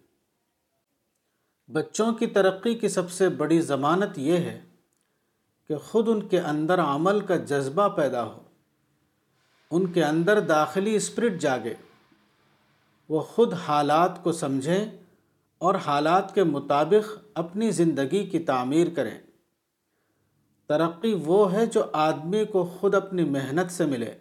بچوں 1.68 2.12
کی 2.12 2.26
ترقی 2.26 2.74
کی 2.74 2.88
سب 2.88 3.10
سے 3.10 3.28
بڑی 3.28 3.60
ضمانت 3.60 4.18
یہ 4.18 4.36
ہے 4.36 4.60
کہ 5.68 5.76
خود 5.76 6.08
ان 6.08 6.28
کے 6.28 6.40
اندر 6.40 6.80
عمل 6.80 7.20
کا 7.20 7.36
جذبہ 7.36 7.88
پیدا 7.88 8.24
ہو۔ 8.24 8.42
ان 9.70 9.92
کے 9.92 10.04
اندر 10.04 10.40
داخلی 10.40 10.96
اسپرٹ 10.96 11.32
جاگے۔ 11.40 11.74
وہ 13.08 13.20
خود 13.20 13.54
حالات 13.54 14.22
کو 14.22 14.32
سمجھیں 14.32 14.86
اور 15.58 15.74
حالات 15.74 16.34
کے 16.34 16.44
مطابق 16.44 17.18
اپنی 17.34 17.70
زندگی 17.70 18.26
کی 18.26 18.38
تعمیر 18.38 18.86
کریں۔ 18.96 19.18
ترقی 20.66 21.14
وہ 21.14 21.52
ہے 21.52 21.66
جو 21.66 21.82
آدمی 21.92 22.44
کو 22.44 22.64
خود 22.64 22.94
اپنی 22.94 23.24
محنت 23.24 23.70
سے 23.70 23.86
ملے۔ 23.86 24.18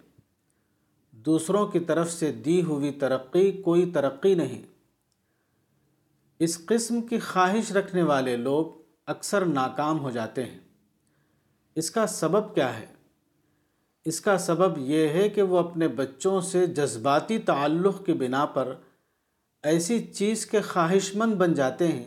دوسروں 1.26 1.68
کی 1.68 1.80
طرف 1.80 2.12
سے 2.12 2.32
دی 2.32 2.64
ہوئی 2.64 2.92
ترقی 2.92 3.52
کوئی 3.52 3.92
ترقی 3.92 4.36
نہیں۔ 4.36 4.62
اس 6.40 6.66
قسم 6.66 7.02
کی 7.02 7.20
خواہش 7.20 7.72
رکھنے 7.72 8.04
والے 8.04 8.38
لوگ 8.38 8.66
اکثر 9.06 9.46
ناکام 9.46 10.00
ہو 10.00 10.10
جاتے 10.10 10.44
ہیں۔ 10.44 10.60
اس 11.76 11.92
کا 11.92 12.08
سبب 12.08 12.56
کیا 12.56 12.80
ہے؟ 12.80 12.86
اس 14.06 14.22
کا 14.22 14.38
سبب 14.38 14.78
یہ 14.78 15.08
ہے 15.08 15.30
کہ 15.30 15.42
وہ 15.42 15.58
اپنے 15.58 15.88
بچوں 15.88 16.42
سے 16.42 16.68
جذباتی 16.68 17.38
تعلق 17.38 18.06
کی 18.06 18.14
بنا 18.14 18.46
پر 18.46 18.76
ایسی 19.64 20.08
چیز 20.14 20.46
کے 20.46 20.62
خواہش 20.62 21.16
مند 21.16 21.34
بن 21.34 21.54
جاتے 21.54 21.88
ہیں 21.88 22.06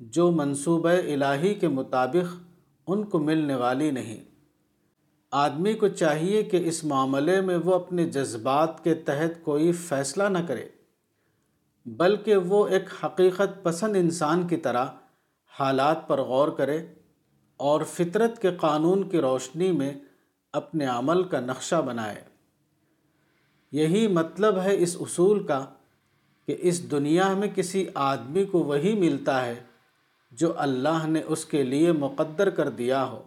جو 0.00 0.30
منصوبہ 0.30 0.88
الہی 0.88 1.54
کے 1.54 1.68
مطابق 1.68 2.36
ان 2.86 3.04
کو 3.04 3.18
ملنے 3.18 3.54
والی 3.54 3.90
نہیں۔ 3.90 4.27
آدمی 5.30 5.74
کو 5.74 5.88
چاہیے 5.88 6.42
کہ 6.42 6.60
اس 6.64 6.84
معاملے 6.84 7.40
میں 7.40 7.56
وہ 7.56 7.74
اپنے 7.74 8.08
جذبات 8.08 8.84
کے 8.84 8.94
تحت 8.94 9.44
کوئی 9.44 9.72
فیصلہ 9.72 10.24
نہ 10.24 10.38
کرے، 10.48 10.68
بلکہ 11.86 12.36
وہ 12.36 12.68
ایک 12.68 13.04
حقیقت 13.04 13.62
پسند 13.62 13.96
انسان 13.96 14.48
کی 14.48 14.56
طرح 14.56 14.86
حالات 15.60 16.08
پر 16.08 16.20
غور 16.20 16.48
کرے 16.48 16.86
اور 17.56 17.80
فطرت 17.82 18.42
کے 18.42 18.50
قانون 18.60 19.08
کی 19.08 19.20
روشنی 19.20 19.72
میں 19.72 19.92
اپنے 20.52 20.86
عمل 20.86 21.22
کا 21.22 21.40
نقشہ 21.40 21.76
بنائے۔ 21.76 22.24
یہی 23.72 24.06
مطلب 24.06 24.60
ہے 24.60 24.76
اس 24.78 24.96
اصول 25.00 25.46
کا 25.46 25.66
کہ 26.46 26.56
اس 26.58 26.90
دنیا 26.90 27.32
میں 27.32 27.48
کسی 27.54 27.86
آدمی 27.94 28.44
کو 28.44 28.58
وہی 28.58 28.94
ملتا 28.94 29.46
ہے 29.46 29.54
جو 30.30 30.52
اللہ 30.56 31.06
نے 31.06 31.22
اس 31.26 31.44
کے 31.44 31.62
لیے 31.62 31.92
مقدر 31.92 32.50
کر 32.50 32.68
دیا 32.68 33.04
ہو۔ 33.04 33.22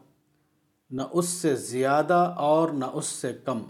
نہ 0.92 1.02
اس 1.12 1.26
سے 1.26 1.56
زیادہ 1.56 2.34
اور 2.38 2.70
نہ 2.70 2.86
اس 2.86 3.06
سے 3.06 3.34
کم۔ 3.34 3.64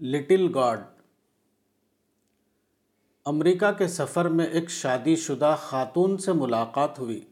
لٹل 0.00 0.54
گاڈ۔ 0.54 0.80
امریکہ 3.24 3.72
کے 3.72 3.88
سفر 3.88 4.28
میں 4.28 4.46
ایک 4.46 4.70
شادی 4.70 5.16
شدہ 5.16 5.56
خاتون 5.58 6.18
سے 6.18 6.32
ملاقات 6.32 6.98
ہوئی۔ 6.98 7.24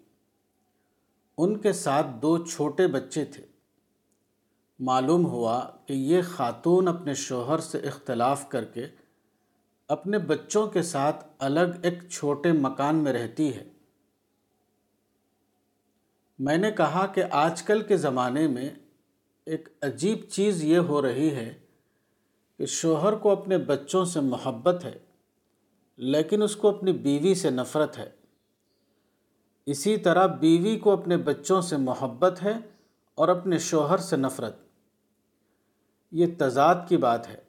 ان 1.39 1.59
کے 1.59 1.73
ساتھ 1.73 2.07
دو 2.23 2.47
چھوٹے 2.47 2.87
بچے 2.87 3.25
تھے۔ 3.25 3.47
معلوم 4.79 5.27
ہوا 5.27 5.71
کہ 5.87 5.93
یہ 5.93 6.23
خاتون 6.23 6.89
اپنے 6.89 7.15
شوہر 7.15 7.59
سے 7.59 7.79
اختلاف 7.79 8.49
کر 8.49 8.65
کے 8.65 8.87
اپنے 9.89 10.19
بچوں 10.19 10.67
کے 10.67 10.83
ساتھ 10.83 11.25
الگ 11.39 11.79
ایک 11.83 12.09
چھوٹے 12.09 12.53
مکان 12.53 12.97
میں 12.97 13.13
رہتی 13.13 13.55
ہے۔ 13.57 13.72
میں 16.45 16.59
نے 16.59 16.73
کہا 16.73 17.07
کہ 17.07 17.25
آج 17.31 17.63
کل 17.63 17.83
کے 17.83 17.97
زمانے 17.97 18.49
میں 18.49 18.69
ایک 19.47 19.69
عجیب 19.83 20.19
چیز 20.29 20.65
یہ 20.65 20.79
ہو 20.79 21.03
رہی 21.03 21.31
ہے 21.31 21.55
کہ 22.59 22.67
شوہر 22.67 23.13
کو 23.13 23.31
اپنے 23.31 23.59
بچوں 23.59 24.05
سے 24.05 24.21
محبت 24.21 24.85
ہے، 24.85 24.99
لیکن 25.97 26.43
اس 26.43 26.57
کو 26.57 26.69
اپنی 26.69 26.93
بیوی 26.93 27.35
سے 27.35 27.51
نفرت 27.51 27.99
ہے۔ 27.99 28.11
اسی 29.67 29.97
طرح 29.97 30.27
بیوی 30.27 30.79
کو 30.79 30.93
اپنے 30.93 31.17
بچوں 31.17 31.61
سے 31.61 31.77
محبت 31.77 32.43
ہے 32.43 32.53
اور 33.15 33.29
اپنے 33.29 33.59
شوہر 33.59 33.99
سے 33.99 34.17
نفرت۔ 34.17 34.57
یہ 36.13 36.27
تضاد 36.39 36.75
کی 36.89 36.97
بات 36.97 37.29
ہے 37.29 37.41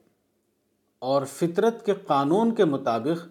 اور 0.99 1.25
فطرت 1.25 1.85
کے 1.85 1.93
قانون 2.07 2.55
کے 2.55 2.65
مطابق 2.65 3.27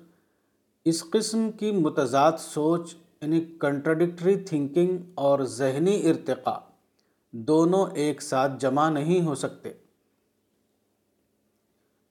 اس 0.84 1.10
قسم 1.10 1.50
کی 1.52 1.70
متضاد 1.70 2.32
سوچ 2.38 2.94
یعنی 3.22 3.40
کنٹرڈکٹری 3.60 4.36
تھنکنگ 4.36 4.98
اور 5.14 5.40
ذہنی 5.40 6.10
ارتقاء 6.10 6.58
دونوں 7.30 7.86
ایک 7.94 8.22
ساتھ 8.22 8.52
جمع 8.60 8.90
نہیں 8.90 9.26
ہو 9.26 9.34
سکتے۔ 9.34 9.72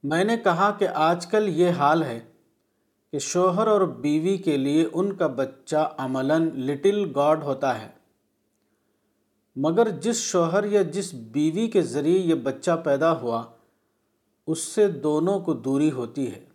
میں 0.04 0.24
نے 0.24 0.38
کہا 0.38 0.72
کہ 0.80 0.88
آج 0.88 1.28
کل 1.28 1.50
یہ 1.50 1.70
حال 1.70 2.04
ہے 2.04 2.20
کہ 3.12 3.20
شوہر 3.20 3.68
اور 3.68 3.82
بیوی 3.82 4.38
کے 4.38 4.58
لیے 4.58 4.88
ان 4.94 5.16
کا 5.16 5.28
بچہ 5.28 5.94
عملاً 5.98 6.50
لٹل 6.56 7.12
گاڈ 7.16 7.44
ہوتا 7.44 7.82
ہے۔ 7.82 7.90
مگر 9.56 9.90
جس 9.90 10.16
شوہر 10.16 10.64
یا 10.64 10.82
جس 10.82 11.14
بیوی 11.14 11.68
کے 11.68 11.82
ذریعے 11.82 12.20
یہ 12.20 12.36
بچہ 12.36 12.82
پیدا 12.84 13.22
ہوا، 13.22 13.44
اس 14.48 14.60
سے 14.60 14.88
دونوں 14.88 15.40
کو 15.40 15.54
دوری 15.54 15.92
ہوتی 15.92 16.32
ہے۔ 16.32 16.51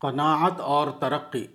قناعت 0.00 0.60
اور 0.60 0.90
ترقی۔ 1.00 1.46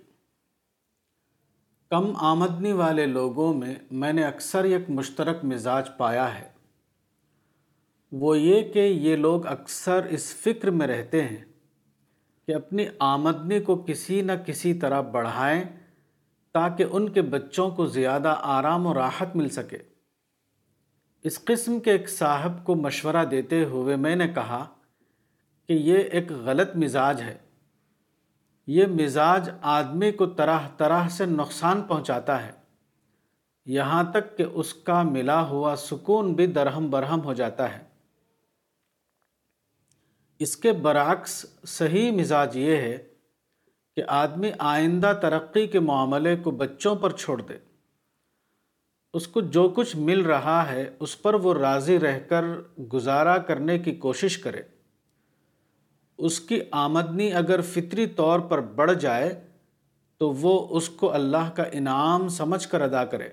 کم 1.90 2.12
آمدنی 2.16 2.72
والے 2.72 3.06
لوگوں 3.06 3.54
میں 3.54 3.74
میں 3.90 4.12
نے 4.12 4.24
اکثر 4.24 4.64
ایک 4.64 4.90
مشترک 4.90 5.44
مزاج 5.44 5.88
پایا 5.96 6.38
ہے۔ 6.38 6.48
وہ 8.12 8.38
یہ 8.38 8.72
کہ 8.72 8.78
یہ 8.78 9.16
لوگ 9.16 9.46
اکثر 9.46 10.04
اس 10.04 10.34
فکر 10.34 10.70
میں 10.70 10.86
رہتے 10.86 11.22
ہیں 11.22 11.44
کہ 12.46 12.54
اپنی 12.54 12.86
آمدنی 12.98 13.60
کو 13.60 13.84
کسی 13.86 14.22
نہ 14.22 14.32
کسی 14.46 14.74
طرح 14.74 15.00
بڑھائیں 15.00 15.64
تاکہ 16.52 16.84
ان 16.90 17.08
کے 17.08 17.22
بچوں 17.22 17.70
کو 17.70 17.86
زیادہ 17.86 18.36
آرام 18.42 18.86
و 18.86 18.94
راحت 18.94 19.36
مل 19.36 19.48
سکے۔ 19.48 19.78
اس 21.22 21.44
قسم 21.44 21.80
کے 21.80 21.92
ایک 21.92 22.08
صاحب 22.08 22.64
کو 22.64 22.74
مشورہ 22.74 23.24
دیتے 23.24 23.64
ہوئے 23.64 23.96
میں 23.96 24.16
نے 24.16 24.28
کہا 24.28 24.66
کہ 25.66 25.72
یہ 25.72 25.98
ایک 25.98 26.32
غلط 26.32 26.76
مزاج 26.76 27.22
ہے۔ 27.22 27.45
یہ 28.66 28.86
مزاج 28.86 29.50
آدمی 29.62 30.12
کو 30.12 30.26
طرح 30.26 30.58
طرح 30.76 31.08
سے 31.08 31.26
نقصان 31.26 31.82
پہنچاتا 31.82 32.46
ہے۔ 32.46 32.52
یہاں 33.66 34.04
تک 34.04 34.38
کہ 34.38 34.42
اس 34.42 34.74
کا 34.74 35.02
ملا 35.02 35.48
ہوا 35.48 35.74
سکون 35.76 36.32
بھی 36.32 36.46
درہم 36.46 36.90
برہم 36.90 37.20
ہو 37.24 37.34
جاتا 37.34 37.78
ہے۔ 37.78 37.84
اس 40.38 40.56
کے 40.56 40.72
برعکس 40.72 41.46
صحیح 41.66 42.10
مزاج 42.10 42.56
یہ 42.56 42.76
ہے 42.76 43.08
کہ 43.96 44.02
آدمی 44.06 44.50
آئندہ 44.58 45.12
ترقی 45.22 45.66
کے 45.66 45.80
معاملے 45.80 46.36
کو 46.36 46.50
بچوں 46.50 46.96
پر 46.96 47.10
چھوڑ 47.10 47.42
دے۔ 47.42 47.56
اس 49.14 49.28
کو 49.28 49.40
جو 49.40 49.68
کچھ 49.68 49.96
مل 49.96 50.20
رہا 50.20 50.68
ہے 50.68 50.96
اس 51.00 51.22
پر 51.22 51.34
وہ 51.34 51.54
راضی 51.54 52.00
رہ 52.00 52.20
کر 52.20 52.44
گزارا 52.92 53.38
کرنے 53.38 53.78
کی 53.78 53.94
کوشش 53.94 54.38
کرے۔ 54.38 54.62
اس 56.18 56.40
کی 56.40 56.60
آمدنی 56.70 57.32
اگر 57.32 57.60
فطری 57.60 58.06
طور 58.06 58.40
پر 58.40 58.60
بڑھ 58.60 58.92
جائے 58.94 59.40
تو 60.18 60.30
وہ 60.30 60.66
اس 60.70 60.88
کو 60.88 61.12
اللہ 61.12 61.50
کا 61.54 61.62
انعام 61.72 62.28
سمجھ 62.28 62.68
کر 62.68 62.80
ادا 62.80 63.04
کرے۔ 63.04 63.28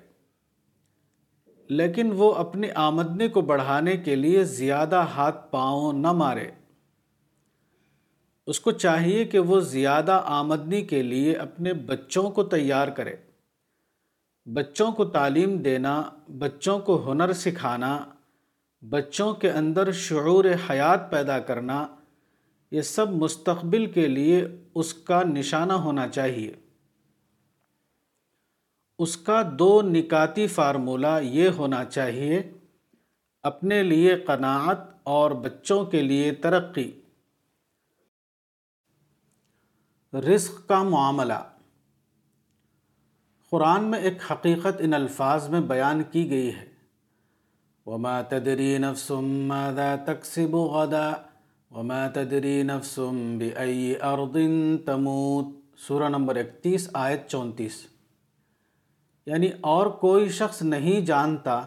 لیکن 1.68 2.12
وہ 2.16 2.34
اپنی 2.34 2.70
آمدنی 2.70 3.28
کو 3.28 3.40
بڑھانے 3.40 3.96
کے 3.96 4.14
لیے 4.14 4.44
زیادہ 4.44 4.96
ہاتھ 4.96 5.50
پاؤں 5.50 5.92
نہ 5.92 6.12
مارے۔ 6.12 6.50
اس 8.46 8.60
کو 8.60 8.70
چاہیے 8.70 9.24
کہ 9.24 9.38
وہ 9.38 9.60
زیادہ 9.60 10.22
آمدنی 10.24 10.82
کے 10.82 11.02
لیے 11.02 11.34
اپنے 11.34 11.72
بچوں 11.72 12.30
کو 12.30 12.44
تیار 12.44 12.88
کرے۔ 12.88 13.16
بچوں 14.46 14.92
کو 14.92 15.04
تعلیم 15.04 15.56
دینا، 15.56 16.02
بچوں 16.38 16.78
کو 16.78 17.12
ہنر 17.12 17.32
سکھانا، 17.32 18.04
بچوں 18.90 19.34
کے 19.34 19.50
اندر 19.50 19.92
شعور 19.92 20.44
حیات 20.70 21.10
پیدا 21.10 21.38
کرنا 21.38 21.86
یہ 22.74 22.82
سب 22.82 23.10
مستقبل 23.10 23.92
کے 23.92 24.06
لیے 24.06 24.46
اس 24.74 24.94
کا 24.94 25.22
نشانہ 25.22 25.72
ہونا 25.72 26.08
چاہیے۔ 26.08 26.52
اس 28.98 29.16
کا 29.16 29.42
دو 29.58 29.82
نکاتی 29.82 30.46
فارمولہ 30.46 31.20
یہ 31.22 31.48
ہونا 31.48 31.84
چاہیے، 31.84 32.52
اپنے 33.42 33.82
لیے 33.82 34.16
قناعت 34.16 34.78
اور 35.02 35.30
بچوں 35.30 35.84
کے 35.84 36.02
لیے 36.02 36.32
ترقی۔ 36.32 37.00
رزق 40.12 40.68
کا 40.68 40.82
معاملہ۔ 40.82 41.50
قرآن 43.50 43.84
میں 43.84 43.98
ایک 43.98 44.32
حقیقت 44.32 44.80
ان 44.80 44.94
الفاظ 44.94 45.48
میں 45.48 45.60
بیان 45.60 46.02
کی 46.10 46.30
گئی 46.30 46.54
ہے۔ 46.54 46.70
وما 47.86 48.22
تدری 48.22 48.78
نفس 48.78 49.10
ماذا 49.20 49.96
تکسب 50.06 50.54
غدا۔ 50.54 51.12
وما 51.74 52.08
تدری 52.08 52.62
نفس 52.62 52.98
بأي 53.38 53.94
ارض 54.02 54.36
تموت۔ 54.86 55.46
سورہ 55.78 56.08
نمبر 56.08 56.36
اکتیس، 56.36 56.90
آیت 56.92 57.28
چونتیس۔ 57.28 57.86
یعنی 59.26 59.50
اور 59.60 59.86
کوئی 59.86 60.28
شخص 60.28 60.62
نہیں 60.62 61.00
جانتا 61.00 61.62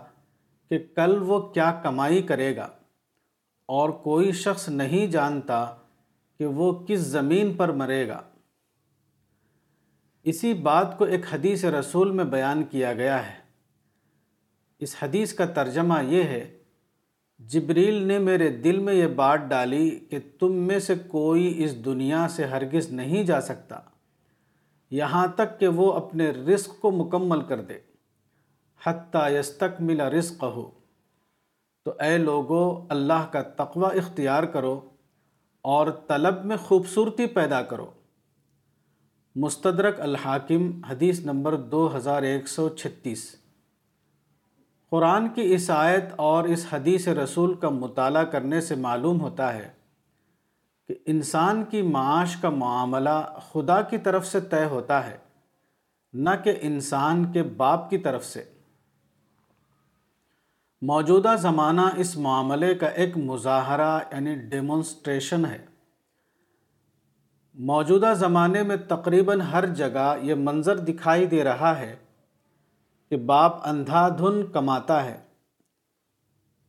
کہ 0.70 0.80
کل 0.96 1.22
وہ 1.22 1.40
کیا 1.40 1.80
کمائی 1.84 2.22
کرے 2.22 2.56
گا۔ 2.56 2.70
اور 3.66 3.90
کوئی 3.90 4.32
شخص 4.32 4.70
نہیں 4.70 5.08
جانتا 5.08 5.76
کہ 6.38 6.46
وہ 6.46 6.86
کس 6.88 7.00
زمین 7.00 7.54
پر 7.54 7.72
مرے 7.72 8.08
گا۔ 8.08 8.22
اسی 10.24 10.54
بات 10.54 10.98
کو 10.98 11.06
ایک 11.06 11.34
حدیث 11.34 11.66
رسول 11.66 12.12
میں 12.12 12.26
بیان 12.26 12.64
کیا 12.64 12.94
گیا 12.94 13.28
ہے۔ 13.28 13.40
اس 14.80 14.96
حدیث 15.02 15.34
کا 15.34 15.46
ترجمہ 15.46 16.04
یہ 16.04 16.24
ہے 16.24 16.57
جبریل 17.40 17.94
نے 17.94 18.20
میرے 18.20 18.50
دل 18.50 18.80
میں 18.80 18.94
یہ 18.94 19.08
بات 19.08 19.40
ڈالی 19.40 20.00
کہ 20.10 20.20
تم 20.40 20.54
میں 20.54 20.80
سے 20.80 20.94
کوئی 21.08 21.64
اس 21.64 21.86
دنیا 21.86 22.28
سے 22.30 22.46
ہرگز 22.46 22.92
نہیں 22.92 23.24
جا 23.24 23.42
سکتا۔ 23.42 23.80
یہاں 24.92 25.28
تک 25.28 25.60
کہ 25.60 25.68
وہ 25.68 25.94
اپنے 25.94 26.32
رزق 26.32 26.80
کو 26.80 26.92
مکمل 26.92 27.42
کر 27.42 27.62
دے۔ 27.62 27.80
حتیٰ 28.86 29.32
یستک 29.32 29.82
ملا 29.82 30.10
رزق 30.10 30.44
ہو 30.44 30.72
تو 31.86 31.94
اے 32.00 32.18
لوگو، 32.18 32.86
اللہ 32.90 33.28
کا 33.32 33.42
تقوی 33.42 33.98
اختیار 33.98 34.44
کرو 34.44 34.80
اور 35.62 35.88
طلب 36.08 36.46
میں 36.46 36.58
خوبصورتی 36.58 37.26
پیدا 37.26 37.62
کرو۔ 37.62 37.92
مستدرک 39.36 40.02
الحاکم، 40.02 40.84
حدیث 40.84 41.20
نمبر 41.20 41.56
دو 41.56 41.98
ہزار 41.98 42.24
ایک 42.24 42.48
سو 42.48 42.70
چھتیس۔ 42.70 43.36
قرآن 44.90 45.28
کی 45.30 45.54
اس 45.54 45.70
آیت 45.70 46.06
اور 46.16 46.44
اس 46.44 46.66
حدیث 46.72 47.08
رسول 47.08 47.54
کا 47.54 47.70
مطالعہ 47.70 48.24
کرنے 48.24 48.62
سے 48.62 48.76
معلوم 48.76 49.22
ہوتا 49.22 49.54
ہے 49.54 49.70
کہ 50.88 50.96
انسان 51.06 51.64
کی 51.64 51.82
معاش 51.82 52.36
کا 52.36 52.50
معاملہ 52.50 53.40
خدا 53.52 53.82
کی 53.82 53.98
طرف 53.98 54.28
سے 54.28 54.42
طے 54.42 54.66
ہوتا 54.66 55.08
ہے، 55.08 55.18
نہ 56.14 56.30
کہ 56.44 56.54
انسان 56.62 57.32
کے 57.32 57.44
باپ 57.44 57.90
کی 57.90 57.98
طرف 57.98 58.26
سے۔ 58.26 58.44
موجودہ 60.82 61.36
زمانہ 61.42 61.82
اس 61.96 62.18
معاملے 62.18 62.76
کا 62.76 62.88
ایک 62.88 63.18
مظاہرہ 63.18 64.00
یعنی 64.12 64.36
ڈیمونسٹریشن 64.36 65.46
ہے۔ 65.46 65.66
موجودہ 67.56 68.14
زمانے 68.18 68.64
میں 68.64 68.76
تقریباً 68.76 69.42
ہر 69.42 69.66
جگہ 69.66 70.16
یہ 70.22 70.36
منظر 70.36 70.78
دکھائی 70.78 71.26
دے 71.26 71.44
رہا 71.44 71.80
ہے 71.80 71.96
کہ 73.10 73.18
باپ 73.18 73.68
اندھا 73.68 74.10
دھن 74.10 74.46
کماتا 74.52 75.04
ہے۔ 75.04 75.18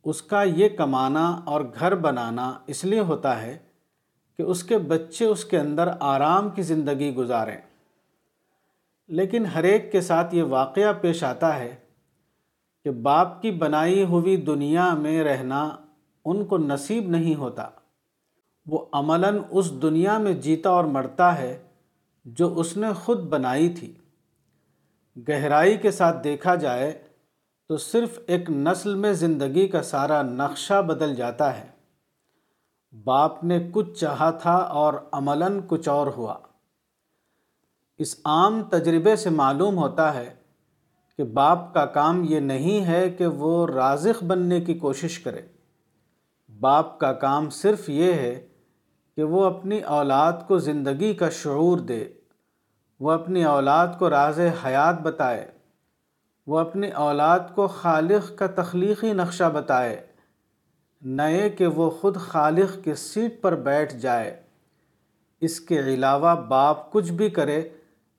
اس 0.03 0.21
کا 0.21 0.43
یہ 0.43 0.69
کمانا 0.69 1.39
اور 1.45 1.61
گھر 1.79 1.95
بنانا 1.95 2.59
اس 2.67 2.85
لیے 2.85 2.99
ہوتا 2.99 3.41
ہے 3.41 3.57
کہ 4.37 4.43
اس 4.43 4.63
کے 4.63 4.77
بچے 4.77 5.25
اس 5.25 5.45
کے 5.45 5.59
اندر 5.59 5.89
آرام 5.99 6.49
کی 6.49 6.61
زندگی 6.61 7.15
گزاریں۔ 7.15 7.57
لیکن 9.07 9.45
ہر 9.45 9.63
ایک 9.63 9.91
کے 9.91 10.01
ساتھ 10.01 10.35
یہ 10.35 10.43
واقعہ 10.43 10.93
پیش 11.01 11.23
آتا 11.23 11.55
ہے 11.55 11.75
کہ 12.83 12.91
باپ 12.91 13.41
کی 13.41 13.51
بنائی 13.51 14.03
ہوئی 14.03 14.37
دنیا 14.37 14.93
میں 14.93 15.23
رہنا 15.23 15.69
ان 16.25 16.45
کو 16.45 16.57
نصیب 16.57 17.09
نہیں 17.09 17.35
ہوتا۔ 17.35 17.69
وہ 18.65 18.85
عملاً 18.91 19.39
اس 19.49 19.81
دنیا 19.81 20.17
میں 20.17 20.33
جیتا 20.33 20.69
اور 20.69 20.83
مرتا 20.83 21.37
ہے 21.37 21.63
جو 22.25 22.59
اس 22.59 22.77
نے 22.77 22.93
خود 22.93 23.19
بنائی 23.19 23.69
تھی۔ 23.69 23.93
گہرائی 25.27 25.77
کے 25.77 25.91
ساتھ 25.91 26.23
دیکھا 26.23 26.55
جائے 26.55 27.03
تو 27.67 27.77
صرف 27.77 28.19
ایک 28.27 28.49
نسل 28.49 28.95
میں 28.95 29.13
زندگی 29.13 29.67
کا 29.67 29.83
سارا 29.83 30.21
نقشہ 30.21 30.81
بدل 30.81 31.15
جاتا 31.15 31.59
ہے۔ 31.59 31.67
باپ 33.03 33.43
نے 33.43 33.69
کچھ 33.71 33.99
چاہا 33.99 34.31
تھا 34.31 34.55
اور 34.55 34.93
عملاً 35.11 35.59
کچھ 35.67 35.89
اور 35.89 36.07
ہوا۔ 36.07 36.35
اس 37.97 38.15
عام 38.25 38.63
تجربے 38.63 39.15
سے 39.15 39.29
معلوم 39.29 39.77
ہوتا 39.77 40.13
ہے 40.13 40.35
کہ 41.17 41.23
باپ 41.23 41.73
کا 41.73 41.85
کام 41.85 42.25
یہ 42.29 42.39
نہیں 42.39 42.85
ہے 42.85 43.09
کہ 43.09 43.27
وہ 43.27 43.67
رازق 43.67 44.23
بننے 44.23 44.61
کی 44.61 44.73
کوشش 44.73 45.19
کرے۔ 45.19 45.41
باپ 46.59 46.99
کا 46.99 47.13
کام 47.13 47.49
صرف 47.49 47.89
یہ 47.89 48.13
ہے 48.13 48.47
کہ 49.15 49.23
وہ 49.23 49.45
اپنی 49.45 49.79
اولاد 49.79 50.33
کو 50.47 50.57
زندگی 50.57 51.13
کا 51.13 51.29
شعور 51.29 51.77
دے۔ 51.77 52.18
وہ 52.99 53.11
اپنی 53.11 53.43
اولاد 53.43 53.87
کو 53.99 54.09
راز 54.09 54.39
حیات 54.65 55.01
بتائے، 55.01 55.47
وہ 56.47 56.59
اپنی 56.59 56.91
اولاد 56.91 57.39
کو 57.55 57.67
خالق 57.67 58.37
کا 58.37 58.47
تخلیقی 58.47 59.13
نقشہ 59.13 59.49
بتائے 59.53 60.07
نئے 61.01 61.49
کہ 61.49 61.67
وہ 61.67 61.89
خود 61.89 62.17
خالق 62.17 62.83
کے 62.83 62.95
سیٹ 62.95 63.41
پر 63.41 63.55
بیٹھ 63.55 63.95
جائے۔ 63.95 64.41
اس 65.41 65.59
کے 65.59 65.79
علاوہ 65.79 66.35
باپ 66.35 66.91
کچھ 66.91 67.11
بھی 67.11 67.29
کرے، 67.29 67.69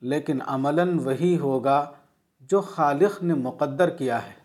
لیکن 0.00 0.38
عملاً 0.46 0.98
وہی 0.98 1.38
ہوگا 1.38 1.90
جو 2.40 2.60
خالق 2.60 3.22
نے 3.22 3.34
مقدر 3.34 3.90
کیا 3.90 4.26
ہے۔ 4.26 4.39